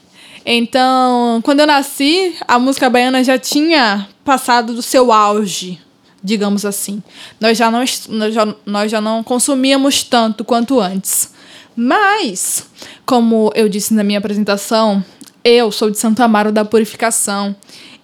Então, 0.45 1.39
quando 1.43 1.59
eu 1.59 1.67
nasci, 1.67 2.35
a 2.47 2.57
música 2.57 2.89
baiana 2.89 3.23
já 3.23 3.37
tinha 3.37 4.07
passado 4.25 4.73
do 4.73 4.81
seu 4.81 5.11
auge, 5.11 5.79
digamos 6.23 6.65
assim. 6.65 7.01
Nós 7.39 7.57
já 7.57 7.69
não, 7.69 7.83
nós 8.09 8.33
já, 8.33 8.55
nós 8.65 8.91
já 8.91 8.99
não 8.99 9.23
consumíamos 9.23 10.01
tanto 10.03 10.43
quanto 10.43 10.79
antes. 10.79 11.31
Mas, 11.75 12.65
como 13.05 13.51
eu 13.55 13.69
disse 13.69 13.93
na 13.93 14.03
minha 14.03 14.17
apresentação, 14.19 15.03
eu 15.43 15.71
sou 15.71 15.89
de 15.89 15.97
Santo 15.97 16.21
Amaro 16.21 16.51
da 16.51 16.63
Purificação 16.63 17.55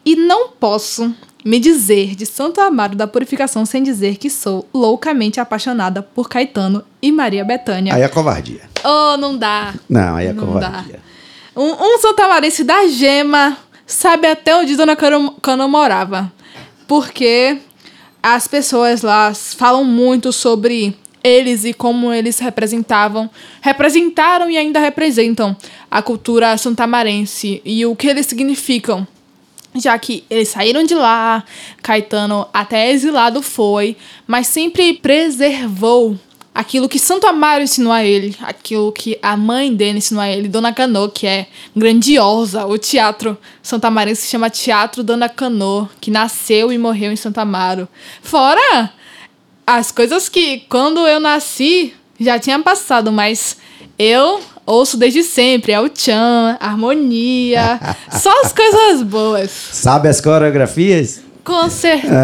e 0.05 0.15
não 0.15 0.49
posso 0.49 1.13
me 1.45 1.59
dizer 1.59 2.15
de 2.15 2.25
Santo 2.25 2.59
Amaro 2.59 2.95
da 2.95 3.07
Purificação 3.07 3.65
sem 3.65 3.83
dizer 3.83 4.17
que 4.17 4.29
sou 4.29 4.67
loucamente 4.73 5.39
apaixonada 5.39 6.01
por 6.01 6.27
Caetano 6.27 6.83
e 7.01 7.11
Maria 7.11 7.45
Bethânia. 7.45 7.93
Aí 7.93 8.01
é 8.01 8.07
covardia. 8.07 8.61
Oh, 8.83 9.17
não 9.17 9.37
dá. 9.37 9.73
Não, 9.87 10.15
aí 10.15 10.27
é 10.27 10.33
Não 10.33 10.45
covardia. 10.45 10.99
Um, 11.55 11.71
um 11.71 11.97
santamarense 11.99 12.63
da 12.63 12.87
gema 12.87 13.57
sabe 13.85 14.27
até 14.27 14.55
onde 14.55 14.75
Dona 14.75 14.95
Cano 14.95 15.69
morava. 15.69 16.31
Porque 16.87 17.57
as 18.21 18.47
pessoas 18.47 19.01
lá 19.01 19.33
falam 19.33 19.83
muito 19.83 20.31
sobre 20.31 20.97
eles 21.27 21.65
e 21.65 21.73
como 21.73 22.11
eles 22.11 22.39
representavam, 22.39 23.29
representaram 23.61 24.49
e 24.49 24.57
ainda 24.57 24.79
representam 24.79 25.55
a 25.89 26.01
cultura 26.01 26.57
santamarense 26.57 27.61
e 27.65 27.85
o 27.85 27.95
que 27.95 28.07
eles 28.07 28.25
significam. 28.25 29.07
Já 29.75 29.97
que 29.99 30.23
eles 30.29 30.49
saíram 30.49 30.83
de 30.83 30.95
lá, 30.95 31.43
Caetano 31.83 32.47
até 32.53 32.91
exilado 32.91 33.41
foi, 33.41 33.95
mas 34.25 34.47
sempre 34.47 34.93
preservou 34.93 36.17
aquilo 36.57 36.89
que 36.89 36.97
Santo 36.97 37.27
Amaro 37.27 37.63
ensinou 37.63 37.93
a 37.93 38.03
ele, 38.03 38.35
aquilo 38.41 38.91
que 38.91 39.19
a 39.21 39.37
mãe 39.37 39.71
dele 39.71 39.99
ensinou 39.99 40.23
a 40.23 40.27
ele, 40.27 40.47
Dona 40.47 40.73
Canô, 40.73 41.07
que 41.07 41.27
é 41.27 41.45
grandiosa. 41.75 42.65
O 42.65 42.79
teatro 42.79 43.37
Santo 43.61 43.85
Amarense 43.85 44.23
se 44.23 44.29
chama 44.29 44.49
Teatro 44.49 45.03
Dona 45.03 45.29
Canô, 45.29 45.87
que 46.01 46.09
nasceu 46.09 46.73
e 46.73 46.77
morreu 46.79 47.11
em 47.11 47.15
Santo 47.15 47.37
Amaro. 47.37 47.87
Fora 48.23 48.91
as 49.67 49.91
coisas 49.91 50.29
que 50.29 50.59
quando 50.69 51.05
eu 51.05 51.19
nasci 51.19 51.93
já 52.17 52.39
tinha 52.39 52.57
passado, 52.59 53.11
mas 53.11 53.57
eu 53.99 54.39
ouço 54.65 54.95
desde 54.97 55.21
sempre. 55.23 55.73
É 55.73 55.79
o 55.79 55.89
Tchan, 55.89 56.57
harmonia, 56.59 57.77
só 58.09 58.31
as 58.45 58.53
coisas 58.53 59.03
boas. 59.03 59.51
Sabe 59.51 60.07
as 60.07 60.21
coreografias? 60.21 61.21
Com 61.43 61.69
certeza. 61.69 62.23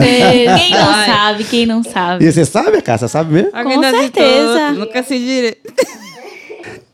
quem 0.58 0.72
não 0.72 1.06
sabe, 1.06 1.44
quem 1.44 1.66
não 1.66 1.84
sabe. 1.84 2.26
E 2.26 2.32
você 2.32 2.46
sabe, 2.46 2.82
Cássia? 2.82 3.08
Sabe 3.08 3.34
mesmo? 3.34 3.52
Com 3.52 3.82
certeza. 3.82 4.72
Nunca 4.72 5.04
se 5.04 5.20
direito. 5.20 5.74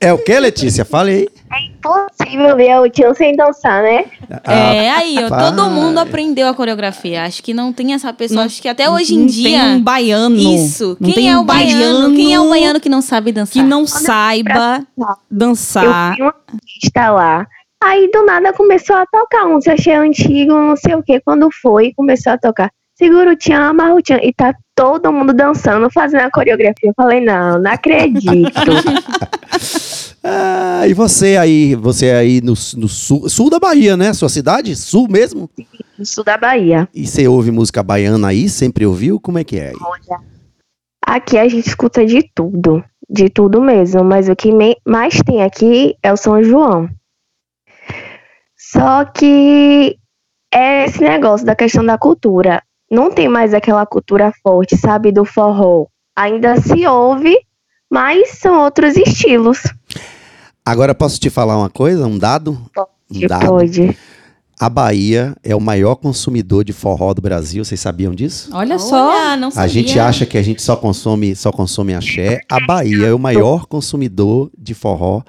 É 0.01 0.13
o 0.13 0.17
que, 0.17 0.39
Letícia? 0.39 0.85
Fale 0.85 1.11
aí. 1.11 1.27
É 1.51 1.65
impossível 1.65 2.55
ver 2.55 2.79
o 2.79 2.89
tio 2.89 3.13
sem 3.15 3.35
dançar, 3.35 3.83
né? 3.83 4.05
É, 4.45 4.91
aí, 4.91 5.17
ó, 5.19 5.29
todo 5.29 5.69
mundo 5.69 5.97
aprendeu 5.97 6.47
a 6.47 6.53
coreografia. 6.53 7.23
Acho 7.23 7.43
que 7.43 7.53
não 7.53 7.73
tem 7.73 7.93
essa 7.93 8.13
pessoa, 8.13 8.45
acho 8.45 8.61
que 8.61 8.67
até 8.67 8.89
hoje 8.89 9.15
em 9.15 9.19
Não 9.19 9.25
dia. 9.25 9.59
Tem 9.59 9.75
um 9.75 9.81
baiano. 9.81 10.35
Isso. 10.37 10.95
Não 10.99 11.07
Quem 11.07 11.15
tem 11.15 11.29
é 11.29 11.37
um 11.37 11.41
o 11.41 11.43
baiano? 11.43 12.15
Quem 12.15 12.33
é 12.33 12.39
o 12.39 12.49
baiano 12.49 12.79
que 12.79 12.87
não 12.87 13.01
sabe 13.01 13.31
dançar? 13.31 13.51
que 13.51 13.67
não 13.67 13.85
saiba 13.87 14.85
Eu 14.97 15.05
dançar? 15.29 16.15
vi 16.15 16.21
uma 16.21 16.35
artista 16.53 17.11
lá. 17.11 17.47
Aí 17.83 18.09
do 18.11 18.23
nada 18.25 18.53
começou 18.53 18.95
a 18.95 19.05
tocar 19.05 19.45
um 19.47 19.59
sachê 19.59 19.91
antigo, 19.91 20.53
não 20.53 20.75
sei 20.75 20.95
o 20.95 21.03
que. 21.03 21.19
Quando 21.21 21.49
foi, 21.51 21.93
começou 21.95 22.33
a 22.33 22.37
tocar. 22.37 22.69
Segura 22.95 23.31
o 23.31 23.35
tchan, 23.35 23.69
amarra 23.69 23.95
o 23.95 24.01
tchan. 24.01 24.19
E 24.21 24.33
tá 24.33 24.53
todo 24.75 25.11
mundo 25.11 25.33
dançando, 25.33 25.89
fazendo 25.89 26.21
a 26.21 26.31
coreografia. 26.31 26.89
Eu 26.89 26.93
falei, 26.95 27.21
não, 27.21 27.59
não 27.59 27.71
acredito. 27.71 28.51
Ah, 30.23 30.87
e 30.87 30.93
você 30.93 31.37
aí, 31.37 31.75
você 31.75 32.11
aí 32.11 32.41
no, 32.41 32.53
no 32.77 32.87
sul, 32.87 33.29
sul 33.29 33.49
da 33.49 33.59
Bahia, 33.59 33.95
né? 33.95 34.13
Sua 34.13 34.29
cidade? 34.29 34.75
Sul 34.75 35.07
mesmo? 35.09 35.49
No 35.97 36.05
sul 36.05 36.23
da 36.23 36.37
Bahia. 36.37 36.89
E 36.93 37.07
você 37.07 37.27
ouve 37.27 37.51
música 37.51 37.81
baiana 37.81 38.27
aí? 38.27 38.49
Sempre 38.49 38.85
ouviu? 38.85 39.19
Como 39.19 39.37
é 39.37 39.43
que 39.43 39.57
é? 39.57 39.69
aí? 39.69 39.75
Olha, 39.81 40.19
aqui 41.05 41.37
a 41.37 41.47
gente 41.47 41.67
escuta 41.67 42.05
de 42.05 42.23
tudo, 42.35 42.83
de 43.09 43.29
tudo 43.29 43.61
mesmo, 43.61 44.03
mas 44.03 44.27
o 44.27 44.35
que 44.35 44.49
mais 44.85 45.21
tem 45.25 45.41
aqui 45.41 45.95
é 46.03 46.11
o 46.11 46.17
São 46.17 46.43
João. 46.43 46.89
Só 48.57 49.05
que 49.05 49.97
é 50.53 50.85
esse 50.85 51.01
negócio 51.01 51.45
da 51.45 51.55
questão 51.55 51.85
da 51.85 51.97
cultura. 51.97 52.61
Não 52.91 53.09
tem 53.09 53.29
mais 53.29 53.53
aquela 53.53 53.85
cultura 53.85 54.33
forte, 54.43 54.75
sabe, 54.75 55.11
do 55.11 55.23
forró. 55.23 55.85
Ainda 56.15 56.59
se 56.59 56.85
ouve, 56.85 57.37
mas 57.89 58.29
são 58.39 58.63
outros 58.63 58.97
estilos. 58.97 59.63
Agora 60.69 60.93
posso 60.93 61.19
te 61.19 61.29
falar 61.29 61.57
uma 61.57 61.69
coisa, 61.69 62.05
um 62.05 62.17
dado? 62.17 62.57
Um 63.13 63.27
dado. 63.27 63.47
pode. 63.47 63.97
A 64.59 64.69
Bahia 64.69 65.35
é 65.41 65.55
o 65.55 65.59
maior 65.61 65.95
consumidor 65.95 66.63
de 66.65 66.73
forró 66.73 67.13
do 67.13 67.21
Brasil. 67.21 67.63
Vocês 67.63 67.79
sabiam 67.79 68.13
disso? 68.13 68.49
Olha 68.53 68.77
só. 68.77 69.07
Olha, 69.09 69.37
não 69.37 69.47
A 69.47 69.51
sabia. 69.51 69.69
gente 69.69 69.97
acha 69.97 70.25
que 70.25 70.37
a 70.37 70.41
gente 70.43 70.61
só 70.61 70.75
consome, 70.75 71.35
só 71.35 71.51
consome 71.51 71.95
axé. 71.95 72.41
A 72.51 72.59
Bahia 72.65 73.07
é 73.07 73.13
o 73.13 73.17
maior 73.19 73.65
consumidor 73.67 74.51
de 74.57 74.73
forró 74.73 75.21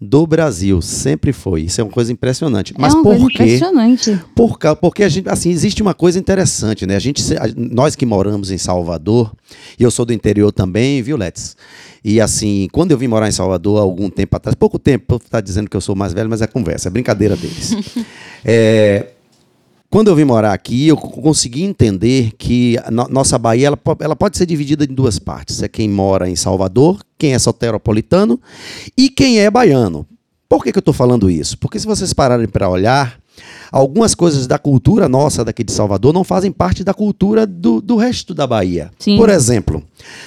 do 0.00 0.26
Brasil. 0.26 0.80
Sempre 0.80 1.32
foi. 1.32 1.62
Isso 1.62 1.80
é 1.80 1.84
uma 1.84 1.92
coisa 1.92 2.10
impressionante. 2.10 2.72
Mas 2.78 2.94
é 2.94 2.96
uma 2.96 3.02
por 3.02 3.10
coisa 3.10 3.26
quê? 3.28 3.42
impressionante. 3.42 4.20
Por 4.34 4.58
porque 4.80 5.02
a 5.02 5.08
gente, 5.08 5.28
assim, 5.28 5.50
existe 5.50 5.82
uma 5.82 5.92
coisa 5.92 6.18
interessante, 6.18 6.86
né? 6.86 6.96
A 6.96 7.00
gente, 7.00 7.22
nós 7.56 7.94
que 7.94 8.06
moramos 8.06 8.50
em 8.50 8.56
Salvador, 8.56 9.32
e 9.78 9.82
eu 9.82 9.90
sou 9.90 10.06
do 10.06 10.12
interior 10.12 10.50
também, 10.52 11.02
viu, 11.02 11.16
Letes? 11.16 11.56
E 12.02 12.18
assim, 12.20 12.66
quando 12.72 12.92
eu 12.92 12.98
vim 12.98 13.08
morar 13.08 13.28
em 13.28 13.32
Salvador 13.32 13.78
há 13.78 13.82
algum 13.82 14.08
tempo 14.08 14.34
atrás, 14.34 14.54
pouco 14.54 14.78
tempo, 14.78 15.20
tá 15.28 15.40
dizendo 15.40 15.68
que 15.68 15.76
eu 15.76 15.82
sou 15.82 15.94
mais 15.94 16.14
velho, 16.14 16.30
mas 16.30 16.40
é 16.40 16.46
conversa, 16.46 16.88
é 16.88 16.90
brincadeira 16.90 17.36
deles. 17.36 17.76
É, 18.42 19.08
quando 19.90 20.08
eu 20.08 20.14
vim 20.14 20.24
morar 20.24 20.52
aqui, 20.52 20.86
eu 20.88 20.96
co- 20.96 21.20
consegui 21.20 21.64
entender 21.64 22.32
que 22.38 22.78
a 22.84 22.90
no- 22.90 23.08
nossa 23.08 23.36
Bahia 23.36 23.66
ela, 23.66 23.78
ela 24.00 24.16
pode 24.16 24.36
ser 24.38 24.46
dividida 24.46 24.84
em 24.84 24.94
duas 24.94 25.18
partes. 25.18 25.62
É 25.62 25.68
quem 25.68 25.88
mora 25.88 26.28
em 26.30 26.36
Salvador, 26.36 27.00
quem 27.18 27.34
é 27.34 27.38
soteropolitano 27.38 28.40
e 28.96 29.08
quem 29.10 29.40
é 29.40 29.50
baiano. 29.50 30.06
Por 30.48 30.64
que, 30.64 30.72
que 30.72 30.78
eu 30.78 30.80
estou 30.80 30.94
falando 30.94 31.30
isso? 31.30 31.58
Porque 31.58 31.78
se 31.78 31.86
vocês 31.86 32.12
pararem 32.12 32.48
para 32.48 32.68
olhar, 32.68 33.19
algumas 33.72 34.14
coisas 34.14 34.46
da 34.46 34.58
cultura 34.58 35.08
nossa 35.08 35.44
daqui 35.44 35.62
de 35.62 35.72
Salvador 35.72 36.12
não 36.12 36.24
fazem 36.24 36.50
parte 36.50 36.82
da 36.82 36.92
cultura 36.92 37.46
do, 37.46 37.80
do 37.80 37.96
resto 37.96 38.34
da 38.34 38.46
Bahia. 38.46 38.90
Sim. 38.98 39.16
Por 39.16 39.28
exemplo, 39.28 39.82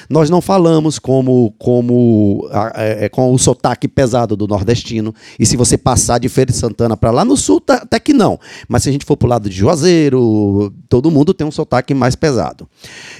nós 0.10 0.30
não 0.30 0.42
falamos 0.42 0.98
como, 1.00 1.54
como 1.58 2.48
é, 2.76 3.06
é, 3.06 3.10
com 3.10 3.34
o 3.34 3.38
sotaque 3.38 3.88
pesado 3.88 4.36
do 4.36 4.48
nordestino. 4.48 5.14
E 5.40 5.46
se 5.46 5.58
você 5.58 5.78
passar 5.78 6.20
de 6.20 6.30
Feira 6.30 6.52
de 6.52 6.58
Santana 6.58 6.96
para 6.96 7.12
lá 7.12 7.26
no 7.26 7.36
sul, 7.36 7.60
tá- 7.60 7.76
até 7.84 8.00
que 8.00 8.14
não. 8.14 8.40
Mas 8.68 8.84
se 8.84 8.90
a 8.90 8.92
gente 8.92 9.06
for 9.06 9.18
pro 9.18 9.28
lado 9.28 9.50
de 9.50 9.56
Juazeiro, 9.56 10.74
todo 10.88 11.12
mundo 11.12 11.34
tem 11.34 11.46
um 11.46 11.52
sotaque 11.52 11.94
mais 11.94 12.16
pesado. 12.16 12.68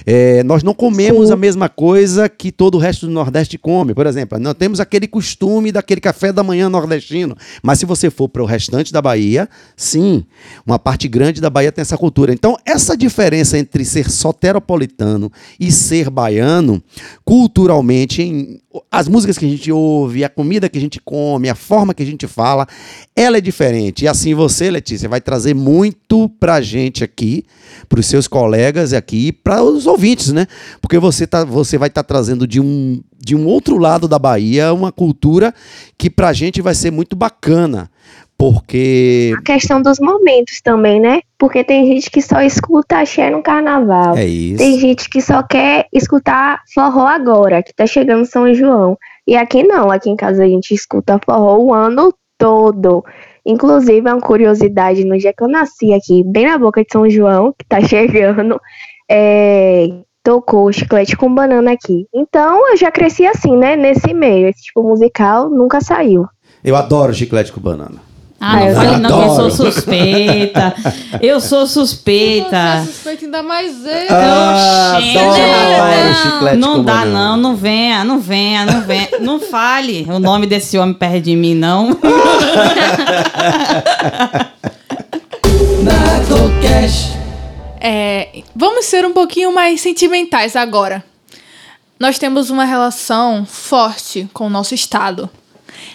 É, 0.06 0.42
nós 0.44 0.62
não 0.62 0.74
comemos 0.74 1.30
a 1.30 1.36
mesma 1.36 1.68
coisa 1.68 2.28
que 2.28 2.50
todo 2.50 2.76
o 2.76 2.78
resto 2.78 3.06
do 3.06 3.12
Nordeste 3.12 3.58
come. 3.58 3.94
Por 3.94 4.06
exemplo, 4.06 4.38
nós 4.38 4.54
temos 4.54 4.80
aquele 4.80 5.06
costume 5.06 5.70
daquele 5.72 6.00
café 6.00 6.32
da 6.32 6.42
manhã 6.42 6.68
nordestino. 6.68 7.36
Mas 7.62 7.78
se 7.78 7.86
você 7.86 8.10
for 8.10 8.28
para 8.28 8.42
o 8.42 8.46
restante 8.46 8.92
da 8.92 9.02
Bahia, 9.02 9.48
sim, 9.84 10.24
uma 10.66 10.78
parte 10.78 11.06
grande 11.08 11.40
da 11.40 11.50
Bahia 11.50 11.70
tem 11.70 11.82
essa 11.82 11.98
cultura. 11.98 12.32
Então, 12.32 12.56
essa 12.64 12.96
diferença 12.96 13.58
entre 13.58 13.84
ser 13.84 14.10
soteropolitano 14.10 15.30
e 15.60 15.70
ser 15.70 16.08
baiano, 16.10 16.82
culturalmente, 17.24 18.22
em- 18.22 18.60
as 18.90 19.08
músicas 19.08 19.38
que 19.38 19.44
a 19.46 19.48
gente 19.48 19.70
ouve, 19.70 20.24
a 20.24 20.28
comida 20.28 20.68
que 20.68 20.78
a 20.78 20.80
gente 20.80 21.00
come, 21.00 21.48
a 21.48 21.54
forma 21.54 21.94
que 21.94 22.02
a 22.02 22.06
gente 22.06 22.26
fala, 22.26 22.66
ela 23.14 23.38
é 23.38 23.40
diferente. 23.40 24.04
E 24.04 24.08
assim 24.08 24.34
você, 24.34 24.70
Letícia, 24.70 25.08
vai 25.08 25.20
trazer 25.20 25.54
muito 25.54 26.28
pra 26.40 26.60
gente 26.60 27.02
aqui, 27.04 27.44
pros 27.88 28.06
seus 28.06 28.26
colegas 28.26 28.92
aqui, 28.92 29.32
para 29.32 29.62
os 29.62 29.86
ouvintes, 29.86 30.32
né? 30.32 30.46
Porque 30.80 30.98
você, 30.98 31.26
tá, 31.26 31.44
você 31.44 31.78
vai 31.78 31.88
estar 31.88 32.02
trazendo 32.02 32.46
de 32.46 32.60
um, 32.60 33.00
de 33.18 33.34
um 33.34 33.46
outro 33.46 33.78
lado 33.78 34.06
da 34.08 34.18
Bahia 34.18 34.72
uma 34.72 34.90
cultura 34.92 35.54
que 35.96 36.10
pra 36.10 36.32
gente 36.32 36.60
vai 36.60 36.74
ser 36.74 36.90
muito 36.90 37.14
bacana. 37.16 37.90
Porque 38.36 39.32
A 39.38 39.42
questão 39.42 39.80
dos 39.80 39.98
momentos 39.98 40.60
também, 40.62 41.00
né? 41.00 41.20
Porque 41.38 41.64
tem 41.64 41.86
gente 41.86 42.10
que 42.10 42.20
só 42.20 42.40
escuta 42.40 42.98
axé 42.98 43.30
no 43.30 43.42
carnaval. 43.42 44.16
é 44.16 44.26
isso. 44.26 44.58
Tem 44.58 44.78
gente 44.78 45.08
que 45.08 45.20
só 45.20 45.42
quer 45.42 45.86
escutar 45.92 46.60
forró 46.74 47.06
agora, 47.06 47.62
que 47.62 47.72
tá 47.74 47.86
chegando 47.86 48.26
São 48.26 48.52
João. 48.54 48.98
E 49.26 49.36
aqui 49.36 49.62
não, 49.62 49.90
aqui 49.90 50.10
em 50.10 50.16
casa 50.16 50.44
a 50.44 50.48
gente 50.48 50.74
escuta 50.74 51.20
forró 51.24 51.58
o 51.58 51.72
ano 51.72 52.12
todo. 52.38 53.04
Inclusive, 53.46 54.08
é 54.08 54.12
uma 54.12 54.20
curiosidade, 54.20 55.04
no 55.04 55.16
dia 55.18 55.32
que 55.32 55.42
eu 55.42 55.48
nasci 55.48 55.92
aqui, 55.92 56.22
bem 56.24 56.46
na 56.46 56.58
boca 56.58 56.82
de 56.82 56.88
São 56.90 57.08
João, 57.08 57.54
que 57.58 57.64
tá 57.66 57.80
chegando, 57.86 58.60
é, 59.10 59.86
tocou 60.22 60.72
chiclete 60.72 61.16
com 61.16 61.32
banana 61.32 61.72
aqui. 61.72 62.06
Então, 62.12 62.70
eu 62.70 62.76
já 62.76 62.90
cresci 62.90 63.26
assim, 63.26 63.56
né? 63.56 63.76
Nesse 63.76 64.12
meio. 64.14 64.48
Esse 64.48 64.62
tipo 64.62 64.82
musical 64.82 65.50
nunca 65.50 65.80
saiu. 65.80 66.26
Eu 66.64 66.74
adoro 66.74 67.12
chiclete 67.12 67.52
com 67.52 67.60
banana. 67.60 68.13
Ah, 68.46 68.56
não 68.56 68.68
eu 68.68 68.74
fale 68.74 68.96
não, 68.98 69.22
eu 69.22 69.30
sou 69.30 69.50
suspeita. 69.50 70.74
Eu 71.22 71.40
sou 71.40 71.66
suspeita. 71.66 72.50
Você 72.50 72.90
é 72.90 72.92
suspeito 72.92 73.24
ainda 73.24 73.42
mais 73.42 73.86
ele. 73.86 74.08
Ah, 74.10 74.98
Oxente, 74.98 75.18
adoro 75.18 76.56
não, 76.58 76.84
dá 76.84 77.06
não, 77.06 77.38
não 77.38 77.56
venha, 77.56 78.04
não 78.04 78.20
venha, 78.20 78.66
não 78.66 78.82
venha. 78.82 79.08
Não 79.18 79.40
fale 79.40 80.04
o 80.10 80.18
nome 80.18 80.46
desse 80.46 80.76
homem 80.76 80.94
perto 80.94 81.22
de 81.22 81.34
mim, 81.34 81.54
não. 81.54 81.96
É, 87.80 88.42
vamos 88.54 88.84
ser 88.84 89.06
um 89.06 89.12
pouquinho 89.12 89.54
mais 89.54 89.80
sentimentais 89.80 90.54
agora. 90.54 91.02
Nós 91.98 92.18
temos 92.18 92.50
uma 92.50 92.64
relação 92.66 93.46
forte 93.46 94.28
com 94.34 94.48
o 94.48 94.50
nosso 94.50 94.74
estado. 94.74 95.30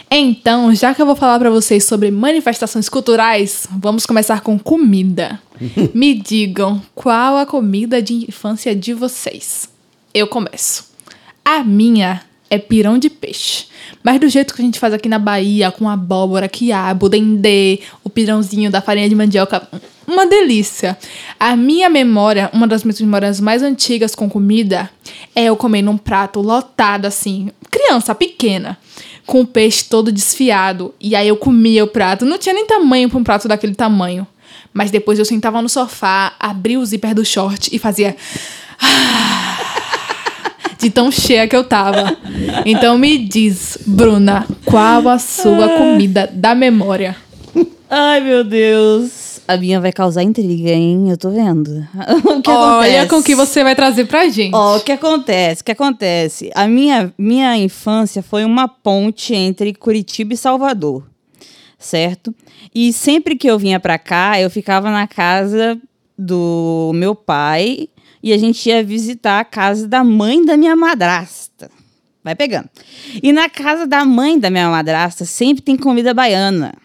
Então, 0.09 0.73
já 0.73 0.93
que 0.93 1.01
eu 1.01 1.05
vou 1.05 1.15
falar 1.15 1.39
pra 1.39 1.49
vocês 1.49 1.83
sobre 1.83 2.11
manifestações 2.11 2.89
culturais, 2.89 3.67
vamos 3.77 4.05
começar 4.05 4.41
com 4.41 4.57
comida. 4.57 5.39
Me 5.93 6.13
digam 6.13 6.81
qual 6.95 7.37
a 7.37 7.45
comida 7.45 8.01
de 8.01 8.13
infância 8.13 8.75
de 8.75 8.93
vocês. 8.93 9.69
Eu 10.13 10.27
começo. 10.27 10.89
A 11.43 11.63
minha 11.63 12.21
é 12.49 12.57
pirão 12.57 12.97
de 12.97 13.09
peixe. 13.09 13.67
Mas 14.03 14.19
do 14.19 14.27
jeito 14.27 14.53
que 14.53 14.61
a 14.61 14.65
gente 14.65 14.79
faz 14.79 14.93
aqui 14.93 15.07
na 15.07 15.19
Bahia, 15.19 15.71
com 15.71 15.89
abóbora, 15.89 16.49
quiabo, 16.49 17.09
dendê, 17.09 17.79
o 18.03 18.09
pirãozinho 18.09 18.71
da 18.71 18.81
farinha 18.81 19.07
de 19.07 19.15
mandioca, 19.15 19.67
uma 20.09 20.25
delícia. 20.25 20.97
A 21.39 21.55
minha 21.55 21.89
memória, 21.89 22.49
uma 22.53 22.67
das 22.67 22.83
minhas 22.83 22.99
memórias 22.99 23.39
mais 23.39 23.61
antigas 23.61 24.15
com 24.15 24.29
comida, 24.29 24.89
é 25.35 25.45
eu 25.45 25.55
comendo 25.55 25.91
um 25.91 25.97
prato 25.97 26.41
lotado 26.41 27.05
assim, 27.05 27.51
criança 27.69 28.13
pequena, 28.15 28.77
com 29.25 29.41
o 29.41 29.47
peixe 29.47 29.85
todo 29.85 30.11
desfiado. 30.11 30.93
E 30.99 31.15
aí 31.15 31.27
eu 31.27 31.37
comia 31.37 31.83
o 31.83 31.87
prato. 31.87 32.25
Não 32.25 32.37
tinha 32.37 32.53
nem 32.53 32.65
tamanho 32.65 33.09
para 33.09 33.19
um 33.19 33.23
prato 33.23 33.47
daquele 33.47 33.75
tamanho. 33.75 34.27
Mas 34.73 34.91
depois 34.91 35.17
eu 35.17 35.25
sentava 35.25 35.61
no 35.61 35.69
sofá, 35.69 36.33
abria 36.39 36.79
o 36.79 36.85
zíper 36.85 37.13
do 37.13 37.25
short 37.25 37.69
e 37.71 37.79
fazia 37.79 38.15
de 40.79 40.89
tão 40.89 41.11
cheia 41.11 41.47
que 41.47 41.55
eu 41.55 41.63
tava. 41.63 42.17
Então 42.65 42.97
me 42.97 43.17
diz, 43.17 43.77
Bruna, 43.85 44.47
qual 44.65 45.07
a 45.09 45.19
sua 45.19 45.69
comida 45.69 46.29
da 46.31 46.55
memória? 46.55 47.15
Ai, 47.89 48.21
meu 48.21 48.43
Deus. 48.43 49.28
A 49.49 49.57
minha 49.57 49.81
vai 49.81 49.91
causar 49.91 50.21
intriga, 50.21 50.69
hein? 50.69 51.09
Eu 51.09 51.17
tô 51.17 51.31
vendo. 51.31 51.71
O 52.23 52.39
que 52.39 52.51
Olha 52.51 53.01
acontece? 53.01 53.09
com 53.09 53.15
o 53.15 53.23
que 53.23 53.33
você 53.33 53.63
vai 53.63 53.75
trazer 53.75 54.05
pra 54.05 54.29
gente. 54.29 54.53
Ó, 54.53 54.77
o 54.77 54.79
que 54.79 54.91
acontece? 54.91 55.63
O 55.63 55.65
que 55.65 55.71
acontece? 55.71 56.51
A 56.53 56.67
minha, 56.67 57.11
minha 57.17 57.57
infância 57.57 58.21
foi 58.21 58.45
uma 58.45 58.67
ponte 58.67 59.33
entre 59.33 59.73
Curitiba 59.73 60.35
e 60.35 60.37
Salvador, 60.37 61.03
certo? 61.79 62.31
E 62.75 62.93
sempre 62.93 63.35
que 63.35 63.49
eu 63.49 63.57
vinha 63.57 63.79
pra 63.79 63.97
cá, 63.97 64.39
eu 64.39 64.51
ficava 64.51 64.91
na 64.91 65.07
casa 65.07 65.81
do 66.15 66.91
meu 66.93 67.15
pai 67.15 67.89
e 68.21 68.31
a 68.31 68.37
gente 68.37 68.69
ia 68.69 68.83
visitar 68.83 69.39
a 69.39 69.45
casa 69.45 69.87
da 69.87 70.03
mãe 70.03 70.45
da 70.45 70.55
minha 70.55 70.75
madrasta. 70.75 71.71
Vai 72.23 72.35
pegando. 72.35 72.69
E 73.23 73.33
na 73.33 73.49
casa 73.49 73.87
da 73.87 74.05
mãe 74.05 74.37
da 74.37 74.51
minha 74.51 74.69
madrasta 74.69 75.25
sempre 75.25 75.63
tem 75.63 75.75
comida 75.75 76.13
baiana. 76.13 76.75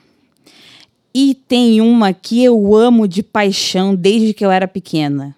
E 1.14 1.35
tem 1.47 1.80
uma 1.80 2.12
que 2.12 2.42
eu 2.42 2.75
amo 2.75 3.06
de 3.06 3.23
paixão 3.23 3.94
desde 3.94 4.35
que 4.35 4.44
eu 4.44 4.50
era 4.50 4.66
pequena. 4.66 5.35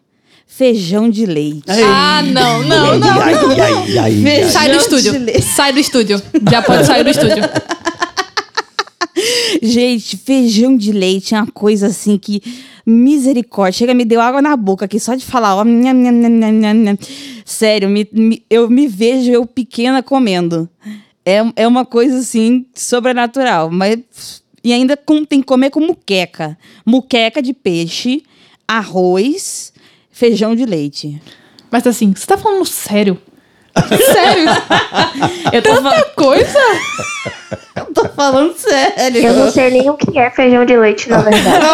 Feijão 0.47 1.11
de 1.11 1.27
leite. 1.27 1.65
Ah, 1.69 2.23
não, 2.23 2.63
não, 2.65 2.99
não. 2.99 3.21
Ai, 3.21 3.35
ai, 3.35 3.61
ai, 3.61 3.99
ai, 3.99 4.25
ai. 4.43 4.45
Sai 4.51 4.71
do 4.73 4.81
Feijão 4.81 5.17
estúdio. 5.17 5.43
Sai 5.43 5.73
do 5.73 5.79
estúdio. 5.79 6.23
Já 6.51 6.63
pode 6.63 6.87
sair 6.87 7.05
do 7.05 7.11
estúdio. 7.11 7.43
Gente, 9.63 10.17
feijão 10.17 10.77
de 10.77 10.93
leite 10.93 11.35
é 11.35 11.39
uma 11.39 11.47
coisa 11.51 11.87
assim 11.89 12.19
que. 12.19 12.43
Misericórdia. 12.89 13.79
Chega, 13.79 13.95
me 13.95 14.05
deu 14.05 14.21
água 14.21 14.41
na 14.41 14.57
boca 14.57 14.85
aqui 14.85 15.01
só 15.01 15.15
de 15.15 15.25
falar. 15.25 15.57
Ó, 15.57 15.65
nham, 15.65 15.93
nham, 15.93 16.53
nham. 16.53 16.99
Sério, 17.45 17.89
me- 17.89 18.09
me- 18.13 18.43
eu 18.49 18.71
me 18.71 18.87
vejo 18.87 19.31
eu 19.31 19.45
pequena 19.45 20.03
comendo. 20.03 20.69
É, 21.25 21.41
é 21.57 21.67
uma 21.67 21.85
coisa 21.85 22.19
assim, 22.19 22.65
sobrenatural. 22.75 23.71
Mas. 23.71 23.99
E 24.67 24.73
ainda 24.73 24.97
com- 24.97 25.25
tem 25.25 25.39
que 25.41 25.47
comer 25.47 25.71
com 25.71 25.79
muqueca. 25.79 26.59
Muqueca 26.85 27.41
de 27.41 27.53
peixe, 27.53 28.25
arroz, 28.67 29.73
feijão 30.11 30.57
de 30.57 30.65
leite. 30.67 31.23
Mas 31.71 31.87
assim, 31.87 32.13
você 32.13 32.27
tá 32.27 32.37
falando 32.37 32.65
sério? 32.65 33.17
Sério? 34.13 34.51
Eu 35.53 35.63
tô, 35.63 35.81
fa- 35.83 36.03
Coisa? 36.17 36.59
eu 37.77 37.85
tô 37.95 38.09
falando 38.09 38.57
sério. 38.57 39.19
Eu 39.23 39.35
não 39.37 39.51
sei 39.53 39.71
nem 39.71 39.89
o 39.89 39.95
que 39.95 40.19
é 40.19 40.31
feijão 40.31 40.65
de 40.65 40.77
leite, 40.77 41.09
na 41.09 41.19
verdade. 41.21 41.67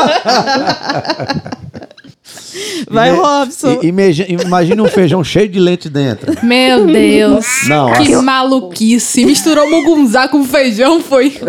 Vai, 2.90 3.08
Ime- 3.08 3.18
Robson. 3.18 3.80
Imagina 3.82 4.82
um 4.82 4.88
feijão 4.88 5.24
cheio 5.24 5.48
de 5.48 5.58
leite 5.58 5.88
dentro. 5.88 6.34
Meu 6.44 6.84
Deus. 6.86 7.46
Não, 7.68 7.90
Que 7.92 8.02
assim- 8.12 8.22
maluquice. 8.22 9.24
Misturou 9.24 9.70
mugunzá 9.70 10.28
com 10.28 10.44
feijão, 10.44 11.00
foi. 11.00 11.40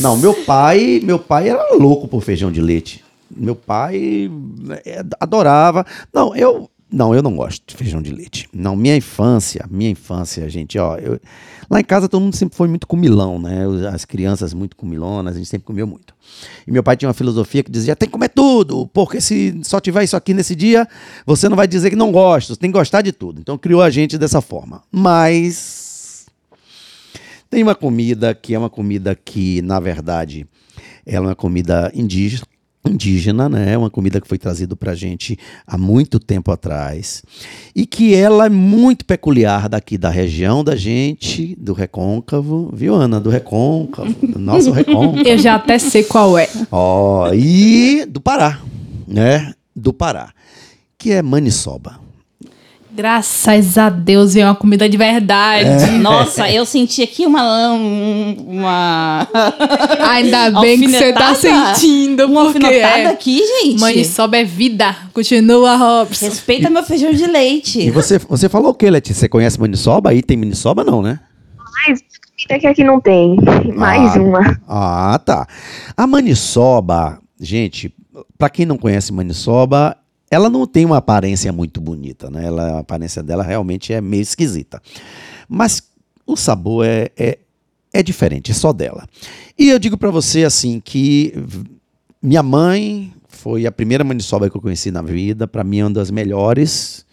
Não, 0.00 0.16
meu 0.16 0.34
pai, 0.44 1.00
meu 1.02 1.18
pai 1.18 1.48
era 1.48 1.74
louco 1.74 2.06
por 2.08 2.22
feijão 2.22 2.50
de 2.52 2.60
leite. 2.60 3.04
Meu 3.34 3.54
pai 3.56 4.30
é, 4.84 5.04
adorava. 5.20 5.84
Não, 6.12 6.34
eu 6.36 6.70
não, 6.90 7.12
eu 7.14 7.22
não 7.22 7.34
gosto 7.34 7.62
de 7.66 7.74
feijão 7.74 8.00
de 8.00 8.12
leite. 8.12 8.48
Não, 8.52 8.76
minha 8.76 8.96
infância, 8.96 9.66
minha 9.68 9.90
infância, 9.90 10.48
gente, 10.48 10.78
ó, 10.78 10.96
eu- 10.96 11.18
lá 11.68 11.80
em 11.80 11.84
casa 11.84 12.08
todo 12.08 12.22
mundo 12.22 12.36
sempre 12.36 12.56
foi 12.56 12.68
muito 12.68 12.86
comilão, 12.86 13.40
né? 13.40 13.64
As 13.92 14.04
crianças 14.04 14.54
muito 14.54 14.76
comilonas, 14.76 15.34
a 15.34 15.38
gente 15.38 15.48
sempre 15.48 15.66
comeu 15.66 15.86
muito. 15.86 16.14
E 16.64 16.70
meu 16.70 16.82
pai 16.84 16.96
tinha 16.96 17.08
uma 17.08 17.14
filosofia 17.14 17.64
que 17.64 17.70
dizia: 17.70 17.96
tem 17.96 18.08
que 18.08 18.12
comer 18.12 18.28
tudo, 18.28 18.86
porque 18.94 19.20
se 19.20 19.58
só 19.64 19.80
tiver 19.80 20.04
isso 20.04 20.16
aqui 20.16 20.32
nesse 20.32 20.54
dia, 20.54 20.86
você 21.26 21.48
não 21.48 21.56
vai 21.56 21.66
dizer 21.66 21.90
que 21.90 21.96
não 21.96 22.12
gosta, 22.12 22.54
tem 22.56 22.70
que 22.70 22.78
gostar 22.78 23.02
de 23.02 23.10
tudo. 23.10 23.40
Então 23.40 23.58
criou 23.58 23.82
a 23.82 23.90
gente 23.90 24.16
dessa 24.16 24.40
forma. 24.40 24.82
Mas 24.92 25.85
tem 27.56 27.62
uma 27.62 27.74
comida 27.74 28.34
que 28.34 28.54
é 28.54 28.58
uma 28.58 28.68
comida 28.68 29.14
que, 29.14 29.62
na 29.62 29.80
verdade, 29.80 30.46
ela 31.06 31.24
é 31.24 31.28
uma 31.30 31.34
comida 31.34 31.90
indígena, 31.94 32.42
indígena, 32.84 33.48
né? 33.48 33.72
É 33.72 33.78
uma 33.78 33.88
comida 33.88 34.20
que 34.20 34.28
foi 34.28 34.36
trazida 34.36 34.76
pra 34.76 34.94
gente 34.94 35.38
há 35.66 35.78
muito 35.78 36.20
tempo 36.20 36.52
atrás 36.52 37.22
e 37.74 37.86
que 37.86 38.14
ela 38.14 38.44
é 38.44 38.50
muito 38.50 39.06
peculiar 39.06 39.70
daqui 39.70 39.96
da 39.96 40.10
região 40.10 40.62
da 40.62 40.76
gente, 40.76 41.56
do 41.58 41.72
Recôncavo, 41.72 42.70
viu, 42.74 42.94
Ana? 42.94 43.18
Do 43.18 43.30
Recôncavo, 43.30 44.12
do 44.26 44.38
nosso 44.38 44.68
Recôncavo. 44.72 45.26
Eu 45.26 45.38
já 45.38 45.54
até 45.54 45.78
sei 45.78 46.04
qual 46.04 46.36
é. 46.36 46.50
Ó, 46.70 47.32
e 47.32 48.04
do 48.04 48.20
Pará, 48.20 48.60
né? 49.08 49.54
Do 49.74 49.94
Pará, 49.94 50.30
que 50.98 51.10
é 51.10 51.22
maniçoba. 51.22 52.05
Graças 52.96 53.76
a 53.76 53.90
Deus, 53.90 54.32
veio 54.32 54.46
uma 54.46 54.54
comida 54.54 54.88
de 54.88 54.96
verdade. 54.96 55.68
É. 55.68 55.90
Nossa, 56.00 56.50
eu 56.50 56.64
senti 56.64 57.02
aqui 57.02 57.26
uma. 57.26 57.72
um- 57.74 58.34
uma... 58.48 59.28
Ainda 60.10 60.50
bem 60.62 60.80
que 60.80 60.88
você 60.88 61.12
tá 61.12 61.34
sentindo, 61.34 62.24
uma 62.26 62.44
porque 62.44 62.64
alfinetada 62.64 62.98
é. 63.02 63.06
aqui, 63.08 63.38
gente. 63.60 63.78
Maniçoba 63.80 64.38
é 64.38 64.44
vida. 64.44 64.96
Continua, 65.12 65.76
Robson. 65.76 66.24
Respeita 66.26 66.70
meu 66.70 66.82
feijão 66.82 67.12
de 67.12 67.24
E 67.24 67.26
leite. 67.26 67.90
você, 67.90 68.18
você 68.18 68.48
falou 68.48 68.70
o 68.70 68.74
quê, 68.74 68.88
Letícia? 68.90 69.20
Você 69.20 69.28
conhece 69.28 69.60
maniçoba? 69.60 70.10
Aí 70.10 70.22
tem 70.22 70.36
maniçoba, 70.36 70.82
não, 70.82 71.02
né? 71.02 71.20
Mas 71.86 72.00
comida 72.48 72.58
que 72.60 72.66
aqui 72.66 72.82
não 72.82 72.98
tem. 73.00 73.36
Mais 73.74 74.16
Ah. 74.16 74.20
uma. 74.20 74.60
Ah, 74.66 75.20
tá. 75.24 75.46
A 75.94 76.06
maniçoba, 76.06 77.18
gente, 77.38 77.92
pra 78.38 78.48
quem 78.48 78.64
não 78.64 78.78
conhece 78.78 79.12
maniçoba, 79.12 79.96
ela 80.30 80.50
não 80.50 80.66
tem 80.66 80.84
uma 80.84 80.96
aparência 80.98 81.52
muito 81.52 81.80
bonita, 81.80 82.30
né? 82.30 82.46
Ela, 82.46 82.72
a 82.72 82.78
aparência 82.80 83.22
dela 83.22 83.42
realmente 83.42 83.92
é 83.92 84.00
meio 84.00 84.22
esquisita. 84.22 84.82
Mas 85.48 85.82
o 86.26 86.36
sabor 86.36 86.84
é, 86.84 87.10
é, 87.16 87.38
é 87.92 88.02
diferente, 88.02 88.50
é 88.50 88.54
só 88.54 88.72
dela. 88.72 89.06
E 89.58 89.68
eu 89.68 89.78
digo 89.78 89.96
pra 89.96 90.10
você 90.10 90.44
assim 90.44 90.80
que 90.80 91.32
minha 92.20 92.42
mãe 92.42 93.12
foi 93.28 93.66
a 93.66 93.72
primeira 93.72 94.02
maniçoba 94.02 94.50
que 94.50 94.56
eu 94.56 94.60
conheci 94.60 94.90
na 94.90 95.02
vida, 95.02 95.46
Pra 95.46 95.62
mim 95.62 95.78
é 95.78 95.84
uma 95.84 95.90
das 95.92 96.10
melhores 96.10 97.06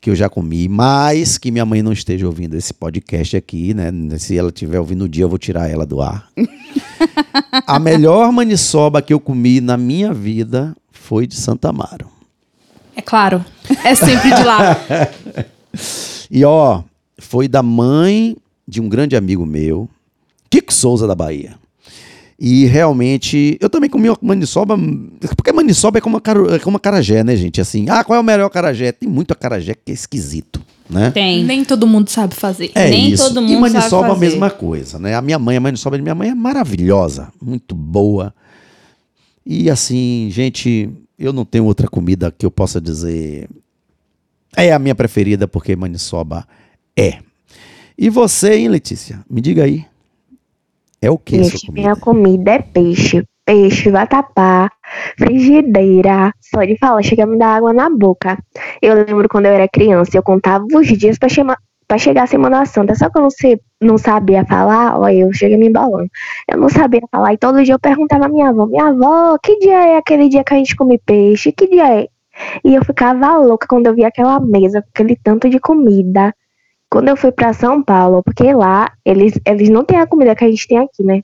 que 0.00 0.10
eu 0.10 0.14
já 0.14 0.28
comi, 0.28 0.68
mas 0.68 1.36
que 1.36 1.50
minha 1.50 1.66
mãe 1.66 1.82
não 1.82 1.92
esteja 1.92 2.26
ouvindo 2.26 2.56
esse 2.56 2.72
podcast 2.72 3.36
aqui, 3.36 3.74
né? 3.74 3.90
Se 4.18 4.36
ela 4.38 4.48
estiver 4.48 4.78
ouvindo 4.78 5.04
o 5.04 5.08
dia, 5.08 5.24
eu 5.24 5.28
vou 5.28 5.38
tirar 5.38 5.68
ela 5.68 5.84
do 5.84 6.00
ar. 6.00 6.28
A 7.66 7.78
melhor 7.78 8.30
maniçoba 8.30 9.02
que 9.02 9.12
eu 9.12 9.18
comi 9.18 9.60
na 9.60 9.76
minha 9.76 10.14
vida 10.14 10.76
foi 10.92 11.26
de 11.26 11.34
Santa 11.34 11.70
Amaro. 11.70 12.15
É 12.96 13.02
claro. 13.02 13.44
É 13.84 13.94
sempre 13.94 14.34
de 14.34 14.42
lá. 14.42 14.76
E 16.30 16.44
ó, 16.44 16.82
foi 17.18 17.46
da 17.46 17.62
mãe 17.62 18.36
de 18.66 18.80
um 18.80 18.88
grande 18.88 19.14
amigo 19.14 19.44
meu, 19.46 19.88
Kiko 20.50 20.72
Souza 20.72 21.06
da 21.06 21.14
Bahia. 21.14 21.54
E 22.38 22.64
realmente, 22.66 23.56
eu 23.60 23.70
também 23.70 23.88
comi 23.88 24.08
uma 24.08 24.18
maniçoba, 24.20 24.76
porque 25.36 25.52
maniçoba 25.52 25.98
é 25.98 26.00
como, 26.00 26.16
a 26.16 26.20
caro- 26.20 26.52
é 26.54 26.58
como 26.58 26.76
a 26.76 26.80
carajé, 26.80 27.22
né, 27.22 27.36
gente? 27.36 27.60
Assim, 27.60 27.88
ah, 27.88 28.02
qual 28.02 28.16
é 28.16 28.20
o 28.20 28.24
melhor 28.24 28.48
carajé? 28.50 28.90
Tem 28.90 29.08
muito 29.08 29.30
acarajé 29.32 29.74
que 29.74 29.92
é 29.92 29.94
esquisito. 29.94 30.60
né? 30.90 31.10
Tem. 31.12 31.44
Nem 31.44 31.64
todo 31.64 31.86
mundo 31.86 32.08
sabe 32.10 32.34
fazer. 32.34 32.72
É 32.74 32.90
Nem 32.90 33.10
isso. 33.12 33.22
todo 33.22 33.38
e 33.40 33.42
mundo 33.42 33.60
sabe 33.60 33.72
maniçoba 33.74 34.06
a 34.06 34.14
fazer. 34.14 34.26
mesma 34.26 34.50
coisa, 34.50 34.98
né? 34.98 35.14
A 35.14 35.22
minha 35.22 35.38
mãe, 35.38 35.56
a 35.56 35.60
maniçoba 35.60 35.96
de 35.96 36.02
minha 36.02 36.14
mãe 36.14 36.30
é 36.30 36.34
maravilhosa, 36.34 37.28
muito 37.40 37.74
boa. 37.74 38.34
E 39.44 39.70
assim, 39.70 40.28
gente, 40.32 40.90
eu 41.18 41.32
não 41.32 41.44
tenho 41.44 41.64
outra 41.64 41.88
comida 41.88 42.30
que 42.30 42.44
eu 42.44 42.50
possa 42.50 42.80
dizer 42.80 43.48
é 44.56 44.72
a 44.72 44.78
minha 44.78 44.94
preferida 44.94 45.46
porque 45.46 45.76
maniçoba 45.76 46.46
é. 46.96 47.18
E 47.98 48.10
você, 48.10 48.56
hein, 48.56 48.68
Letícia? 48.68 49.24
Me 49.28 49.40
diga 49.40 49.64
aí. 49.64 49.84
É 51.00 51.10
o 51.10 51.18
que 51.18 51.42
Gente, 51.42 51.70
minha 51.70 51.94
comida? 51.96 52.52
é 52.52 52.58
peixe. 52.58 53.24
Peixe, 53.44 53.90
vatapá, 53.90 54.68
frigideira. 55.16 56.32
Só 56.40 56.64
de 56.64 56.76
falar, 56.76 57.02
chega 57.02 57.22
a 57.22 57.26
me 57.26 57.38
dar 57.38 57.56
água 57.56 57.72
na 57.72 57.88
boca. 57.88 58.36
Eu 58.82 58.94
lembro 58.94 59.28
quando 59.28 59.46
eu 59.46 59.52
era 59.52 59.68
criança, 59.68 60.16
eu 60.16 60.22
contava 60.22 60.64
os 60.74 60.88
dias 60.88 61.16
pra, 61.16 61.28
chema, 61.28 61.56
pra 61.86 61.98
chegar 61.98 62.24
a 62.24 62.26
Semana 62.26 62.66
Santa. 62.66 62.94
Só 62.94 63.08
que 63.10 63.18
eu 63.18 63.22
não, 63.22 63.30
sei, 63.30 63.60
não 63.80 63.98
sabia 63.98 64.44
falar, 64.44 64.98
olha, 64.98 65.14
eu 65.14 65.32
cheguei 65.32 65.56
me 65.56 65.68
embalando. 65.68 66.08
Eu 66.48 66.58
não 66.58 66.68
sabia 66.68 67.02
falar 67.10 67.34
e 67.34 67.38
todo 67.38 67.62
dia 67.62 67.74
eu 67.74 67.78
perguntava 67.78 68.26
à 68.26 68.28
minha 68.28 68.48
avó, 68.48 68.66
minha 68.66 68.86
avó, 68.88 69.38
que 69.38 69.58
dia 69.58 69.92
é 69.92 69.96
aquele 69.96 70.28
dia 70.28 70.44
que 70.44 70.54
a 70.54 70.56
gente 70.56 70.76
come 70.76 70.98
peixe? 70.98 71.52
Que 71.52 71.68
dia 71.68 72.02
é? 72.02 72.08
E 72.64 72.74
eu 72.74 72.84
ficava 72.84 73.36
louca 73.38 73.66
quando 73.66 73.86
eu 73.86 73.94
via 73.94 74.08
aquela 74.08 74.38
mesa 74.40 74.82
com 74.82 74.88
aquele 74.94 75.16
tanto 75.16 75.48
de 75.48 75.58
comida. 75.58 76.34
Quando 76.90 77.08
eu 77.08 77.16
fui 77.16 77.32
pra 77.32 77.52
São 77.52 77.82
Paulo, 77.82 78.22
porque 78.22 78.52
lá 78.52 78.92
eles, 79.04 79.38
eles 79.44 79.68
não 79.68 79.84
têm 79.84 79.98
a 79.98 80.06
comida 80.06 80.36
que 80.36 80.44
a 80.44 80.48
gente 80.48 80.68
tem 80.68 80.78
aqui, 80.78 81.02
né? 81.02 81.22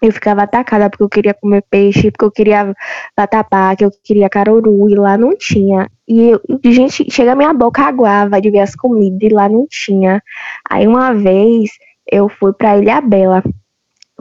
Eu 0.00 0.12
ficava 0.12 0.42
atacada 0.42 0.88
porque 0.88 1.02
eu 1.02 1.08
queria 1.08 1.34
comer 1.34 1.64
peixe, 1.68 2.10
porque 2.10 2.24
eu 2.24 2.30
queria 2.30 2.74
vatapá, 3.16 3.74
que 3.74 3.84
eu 3.84 3.90
queria 4.04 4.28
caruru, 4.28 4.88
e 4.88 4.94
lá 4.94 5.18
não 5.18 5.36
tinha. 5.36 5.90
E, 6.06 6.30
eu, 6.30 6.40
gente, 6.64 7.10
chega 7.10 7.32
a 7.32 7.36
minha 7.36 7.52
boca 7.52 7.82
aguava 7.82 8.40
de 8.40 8.50
ver 8.50 8.60
as 8.60 8.76
comidas, 8.76 9.18
e 9.22 9.34
lá 9.34 9.48
não 9.48 9.66
tinha. 9.68 10.22
Aí 10.68 10.86
uma 10.86 11.12
vez 11.12 11.70
eu 12.10 12.28
fui 12.28 12.52
pra 12.52 12.78
Ilha 12.78 13.00
Bela, 13.00 13.42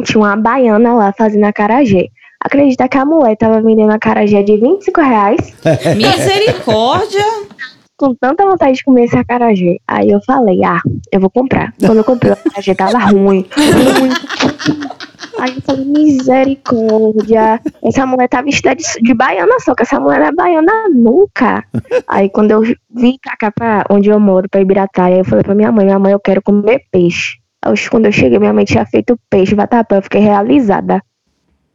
tinha 0.04 0.20
uma 0.20 0.36
baiana 0.36 0.94
lá 0.94 1.14
fazendo 1.16 1.46
acarajé. 1.46 2.08
Acredita 2.40 2.88
que 2.88 2.98
a 2.98 3.06
mulher 3.06 3.36
tava 3.36 3.62
vendendo 3.62 3.92
acarajé 3.92 4.44
de 4.44 4.58
25 4.58 5.02
reais? 5.02 5.54
Misericórdia. 5.96 7.26
com 7.98 8.14
tanta 8.14 8.46
vontade 8.46 8.74
de 8.74 8.84
comer 8.84 9.06
esse 9.06 9.18
acarajé. 9.18 9.78
Aí 9.88 10.10
eu 10.10 10.22
falei, 10.22 10.64
ah, 10.64 10.82
eu 11.12 11.20
vou 11.20 11.30
comprar. 11.30 11.74
Quando 11.80 11.98
eu 11.98 12.04
comprei 12.04 12.32
o 12.32 12.34
acarajé, 12.34 12.76
tava 12.76 13.00
ruim. 13.00 13.46
ruim. 13.56 14.88
Aí 15.40 15.56
eu 15.56 15.62
falei, 15.62 15.86
misericórdia. 15.86 17.62
Essa 17.84 18.06
mulher 18.06 18.28
tá 18.28 18.42
vestida 18.42 18.76
de, 18.76 18.84
de 19.02 19.14
baiana 19.14 19.60
só, 19.60 19.76
que 19.76 19.84
essa 19.84 20.00
mulher 20.00 20.20
não 20.20 20.28
é 20.28 20.32
baiana 20.32 20.74
nunca. 20.94 21.64
Aí 22.08 22.30
quando 22.30 22.52
eu 22.52 22.62
vim 22.62 23.18
pra 23.22 23.38
cá, 23.38 23.52
pra 23.52 23.86
onde 23.90 24.10
eu 24.10 24.20
moro, 24.20 24.50
pra 24.50 24.62
Ibirataia, 24.62 25.18
eu 25.20 25.26
falei 25.26 25.44
pra 25.44 25.56
minha 25.56 25.72
mãe, 25.72 25.86
minha 25.86 26.00
mãe, 26.00 26.12
eu 26.12 26.20
quero 26.20 26.42
comer 26.42 26.84
peixe. 26.92 27.38
Aí, 27.64 27.74
quando 27.90 28.06
eu 28.06 28.12
cheguei, 28.12 28.40
minha 28.40 28.54
mãe 28.54 28.66
tinha 28.66 28.86
feito 28.86 29.20
peixe, 29.30 29.56
vatapá, 29.56 29.96
eu 29.98 30.02
fiquei 30.02 30.22
realizada. 30.22 31.02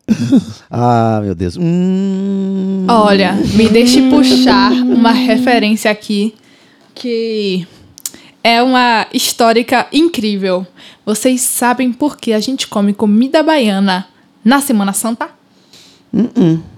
Ah, 0.75 1.20
meu 1.22 1.35
Deus. 1.35 1.57
Hum, 1.61 2.87
Olha, 2.88 3.35
me 3.55 3.68
deixe 3.68 4.09
puxar 4.09 4.72
uma 4.72 5.12
referência 5.12 5.90
aqui 5.90 6.35
que 6.94 7.66
é 8.44 8.62
uma 8.62 9.07
histórica 9.12 9.87
incrível. 9.92 10.66
Vocês 11.05 11.40
sabem 11.40 11.92
por 11.92 12.16
que 12.16 12.33
a 12.33 12.40
gente 12.40 12.66
come 12.68 12.92
comida 12.92 13.42
baiana 13.42 14.07
na 14.44 14.61
Semana 14.61 14.92
Santa? 14.92 15.28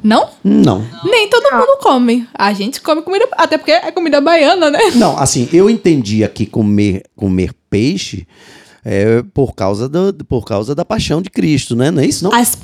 Não? 0.03 0.29
não. 0.45 0.87
Nem 1.05 1.29
todo 1.29 1.53
mundo 1.57 1.79
come. 1.81 2.29
A 2.33 2.53
gente 2.53 2.81
come 2.81 3.03
comida, 3.03 3.27
até 3.33 3.59
porque 3.59 3.73
é 3.73 3.91
comida 3.91 4.21
baiana, 4.21 4.71
né? 4.71 4.79
Não, 4.95 5.19
assim, 5.19 5.49
eu 5.53 5.69
entendia 5.69 6.29
que 6.29 6.47
comer, 6.47 7.03
comer 7.17 7.51
peixe 7.69 8.27
é 8.85 9.25
por 9.35 9.55
causa, 9.55 9.89
do, 9.89 10.13
por 10.25 10.45
causa 10.45 10.75
da 10.75 10.85
paixão 10.85 11.21
de 11.21 11.31
Cristo, 11.31 11.75
né? 11.75 11.91
Não 11.91 12.03
é 12.03 12.07
isso, 12.07 12.23
não? 12.23 12.33
As- 12.33 12.57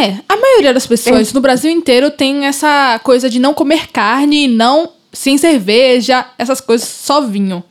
é, 0.00 0.16
a 0.28 0.36
maioria 0.36 0.74
das 0.74 0.86
pessoas 0.86 1.32
no 1.32 1.40
Brasil 1.40 1.70
inteiro 1.70 2.10
tem 2.10 2.44
essa 2.46 3.00
coisa 3.04 3.30
de 3.30 3.38
não 3.38 3.54
comer 3.54 3.86
carne, 3.90 4.48
não 4.48 4.90
sem 5.12 5.38
cerveja, 5.38 6.26
essas 6.36 6.60
coisas, 6.60 6.86
só 6.86 7.22
vinho. 7.22 7.62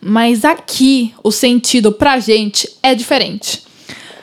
Mas 0.00 0.44
aqui 0.44 1.12
o 1.24 1.30
sentido 1.32 1.90
pra 1.92 2.18
gente 2.20 2.68
é 2.82 2.94
diferente. 2.94 3.62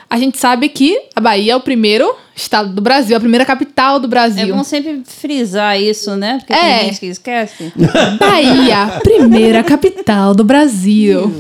A 0.10 0.18
gente 0.18 0.38
sabe 0.38 0.70
que 0.70 0.98
a 1.16 1.20
Bahia 1.20 1.54
é 1.54 1.56
o 1.56 1.60
primeiro 1.60 2.16
estado 2.36 2.70
do 2.74 2.82
Brasil, 2.82 3.18
a 3.18 3.20
primeira 3.20 3.44
capital 3.46 4.00
do 4.00 4.06
É 4.06 4.10
Brasil. 4.10 4.56
bom 4.56 4.64
sempre 4.64 5.02
frisar 5.06 5.82
isso, 5.82 6.16
né? 6.16 6.38
Porque 6.38 6.54
É. 6.54 6.80
tem 6.80 6.88
gente 6.90 7.00
que 7.00 7.06
esquece. 7.08 7.74
Bahia, 8.20 9.00
primeira 9.04 9.64
capital 9.64 10.34
do 10.34 10.44
Brasil. 10.44 11.32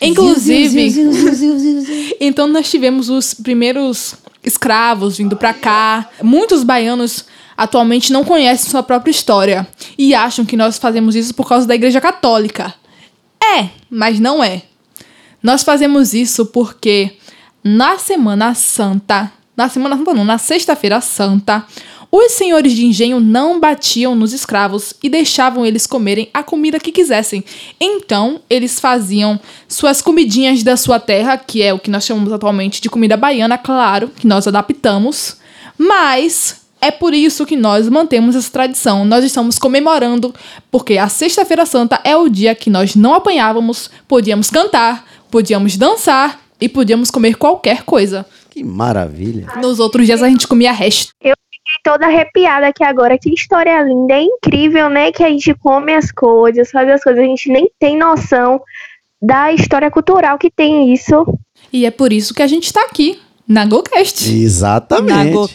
Inclusive, 0.00 0.94
Então 2.20 2.46
nós 2.46 2.70
tivemos 2.70 3.08
os 3.10 3.34
primeiros 3.34 4.14
escravos 4.44 5.18
vindo 5.18 5.36
pra 5.36 5.52
cá. 5.52 6.08
Muitos 6.22 6.62
baianos 6.62 7.24
atualmente 7.56 8.12
não 8.12 8.24
conhecem 8.24 8.70
sua 8.70 8.82
própria 8.82 9.10
história 9.10 9.66
e 9.98 10.14
acham 10.14 10.44
que 10.44 10.56
nós 10.56 10.78
fazemos 10.78 11.16
isso 11.16 11.34
por 11.34 11.48
causa 11.48 11.66
da 11.66 11.74
Igreja 11.74 12.00
Católica. 12.00 12.72
É, 13.42 13.68
mas 13.90 14.18
não 14.18 14.42
é. 14.42 14.62
Nós 15.42 15.62
fazemos 15.62 16.14
isso 16.14 16.46
porque 16.46 17.12
na 17.62 17.98
Semana 17.98 18.54
Santa, 18.54 19.32
na 19.56 19.68
Semana 19.68 19.96
Santa 19.96 20.14
não, 20.14 20.24
na 20.24 20.38
Sexta-feira 20.38 21.00
Santa, 21.00 21.64
os 22.10 22.32
senhores 22.32 22.72
de 22.72 22.86
engenho 22.86 23.20
não 23.20 23.60
batiam 23.60 24.14
nos 24.14 24.32
escravos 24.32 24.94
e 25.02 25.10
deixavam 25.10 25.66
eles 25.66 25.86
comerem 25.86 26.28
a 26.32 26.42
comida 26.42 26.80
que 26.80 26.90
quisessem. 26.90 27.44
Então, 27.78 28.40
eles 28.48 28.80
faziam 28.80 29.38
suas 29.68 30.00
comidinhas 30.00 30.62
da 30.62 30.76
sua 30.76 30.98
terra, 30.98 31.36
que 31.36 31.62
é 31.62 31.72
o 31.72 31.78
que 31.78 31.90
nós 31.90 32.06
chamamos 32.06 32.32
atualmente 32.32 32.80
de 32.80 32.88
comida 32.88 33.16
baiana, 33.16 33.58
claro, 33.58 34.08
que 34.08 34.26
nós 34.26 34.46
adaptamos, 34.46 35.36
mas 35.76 36.57
é 36.80 36.90
por 36.90 37.14
isso 37.14 37.44
que 37.44 37.56
nós 37.56 37.88
mantemos 37.88 38.36
essa 38.36 38.50
tradição. 38.50 39.04
Nós 39.04 39.24
estamos 39.24 39.58
comemorando, 39.58 40.34
porque 40.70 40.98
a 40.98 41.08
Sexta-feira 41.08 41.66
Santa 41.66 42.00
é 42.04 42.16
o 42.16 42.28
dia 42.28 42.54
que 42.54 42.70
nós 42.70 42.94
não 42.94 43.14
apanhávamos, 43.14 43.90
podíamos 44.06 44.50
cantar, 44.50 45.06
podíamos 45.30 45.76
dançar 45.76 46.40
e 46.60 46.68
podíamos 46.68 47.10
comer 47.10 47.36
qualquer 47.36 47.82
coisa. 47.84 48.26
Que 48.50 48.64
maravilha. 48.64 49.46
Nos 49.60 49.78
outros 49.78 50.06
dias 50.06 50.22
a 50.22 50.28
gente 50.28 50.46
comia 50.46 50.72
resto. 50.72 51.12
Fiquei 51.20 51.34
toda 51.84 52.06
arrepiada 52.06 52.68
aqui 52.68 52.82
agora. 52.82 53.18
Que 53.18 53.32
história 53.32 53.82
linda. 53.82 54.14
É 54.14 54.22
incrível, 54.22 54.88
né? 54.88 55.12
Que 55.12 55.22
a 55.22 55.28
gente 55.28 55.54
come 55.54 55.92
as 55.92 56.10
coisas, 56.10 56.70
faz 56.70 56.88
as 56.88 57.02
coisas. 57.02 57.22
A 57.22 57.26
gente 57.26 57.50
nem 57.50 57.70
tem 57.78 57.96
noção 57.96 58.60
da 59.20 59.52
história 59.52 59.90
cultural 59.90 60.38
que 60.38 60.50
tem 60.50 60.92
isso. 60.92 61.26
E 61.72 61.84
é 61.84 61.90
por 61.90 62.12
isso 62.12 62.32
que 62.32 62.42
a 62.42 62.46
gente 62.46 62.72
tá 62.72 62.82
aqui, 62.82 63.20
na 63.48 63.64
GoCast. 63.64 64.30
Exatamente. 64.30 65.30
Nago. 65.30 65.48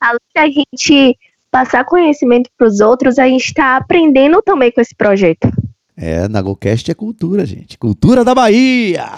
Além 0.00 0.18
da 0.34 0.46
gente 0.46 1.18
passar 1.50 1.84
conhecimento 1.84 2.50
para 2.56 2.66
os 2.66 2.80
outros, 2.80 3.18
a 3.18 3.28
gente 3.28 3.46
está 3.46 3.76
aprendendo 3.76 4.42
também 4.42 4.72
com 4.72 4.80
esse 4.80 4.94
projeto. 4.94 5.50
É, 5.96 6.28
Nagocast 6.28 6.90
é 6.90 6.94
cultura, 6.94 7.46
gente. 7.46 7.78
Cultura 7.78 8.22
da 8.22 8.34
Bahia. 8.34 9.08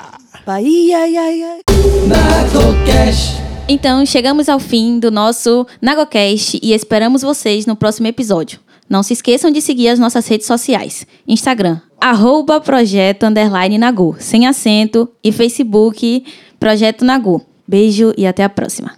Bahia, 0.46 0.98
ai, 0.98 1.16
ai, 1.16 1.42
ai. 1.42 1.60
Nagocast. 2.06 3.42
Então, 3.68 4.06
chegamos 4.06 4.48
ao 4.48 4.60
fim 4.60 5.00
do 5.00 5.10
nosso 5.10 5.66
NagoCast 5.82 6.60
e 6.62 6.72
esperamos 6.72 7.22
vocês 7.22 7.66
no 7.66 7.74
próximo 7.74 8.06
episódio. 8.06 8.60
Não 8.88 9.02
se 9.02 9.12
esqueçam 9.12 9.50
de 9.50 9.60
seguir 9.60 9.88
as 9.88 9.98
nossas 9.98 10.26
redes 10.26 10.46
sociais. 10.46 11.04
Instagram, 11.26 11.80
arroba 12.00 12.60
projeto 12.60 13.24
underline 13.24 13.76
Nago, 13.76 14.16
sem 14.18 14.46
acento, 14.46 15.10
e 15.22 15.32
Facebook, 15.32 16.24
Projeto 16.58 17.04
Nago. 17.04 17.42
Beijo 17.66 18.12
e 18.16 18.26
até 18.26 18.42
a 18.44 18.48
próxima. 18.48 18.96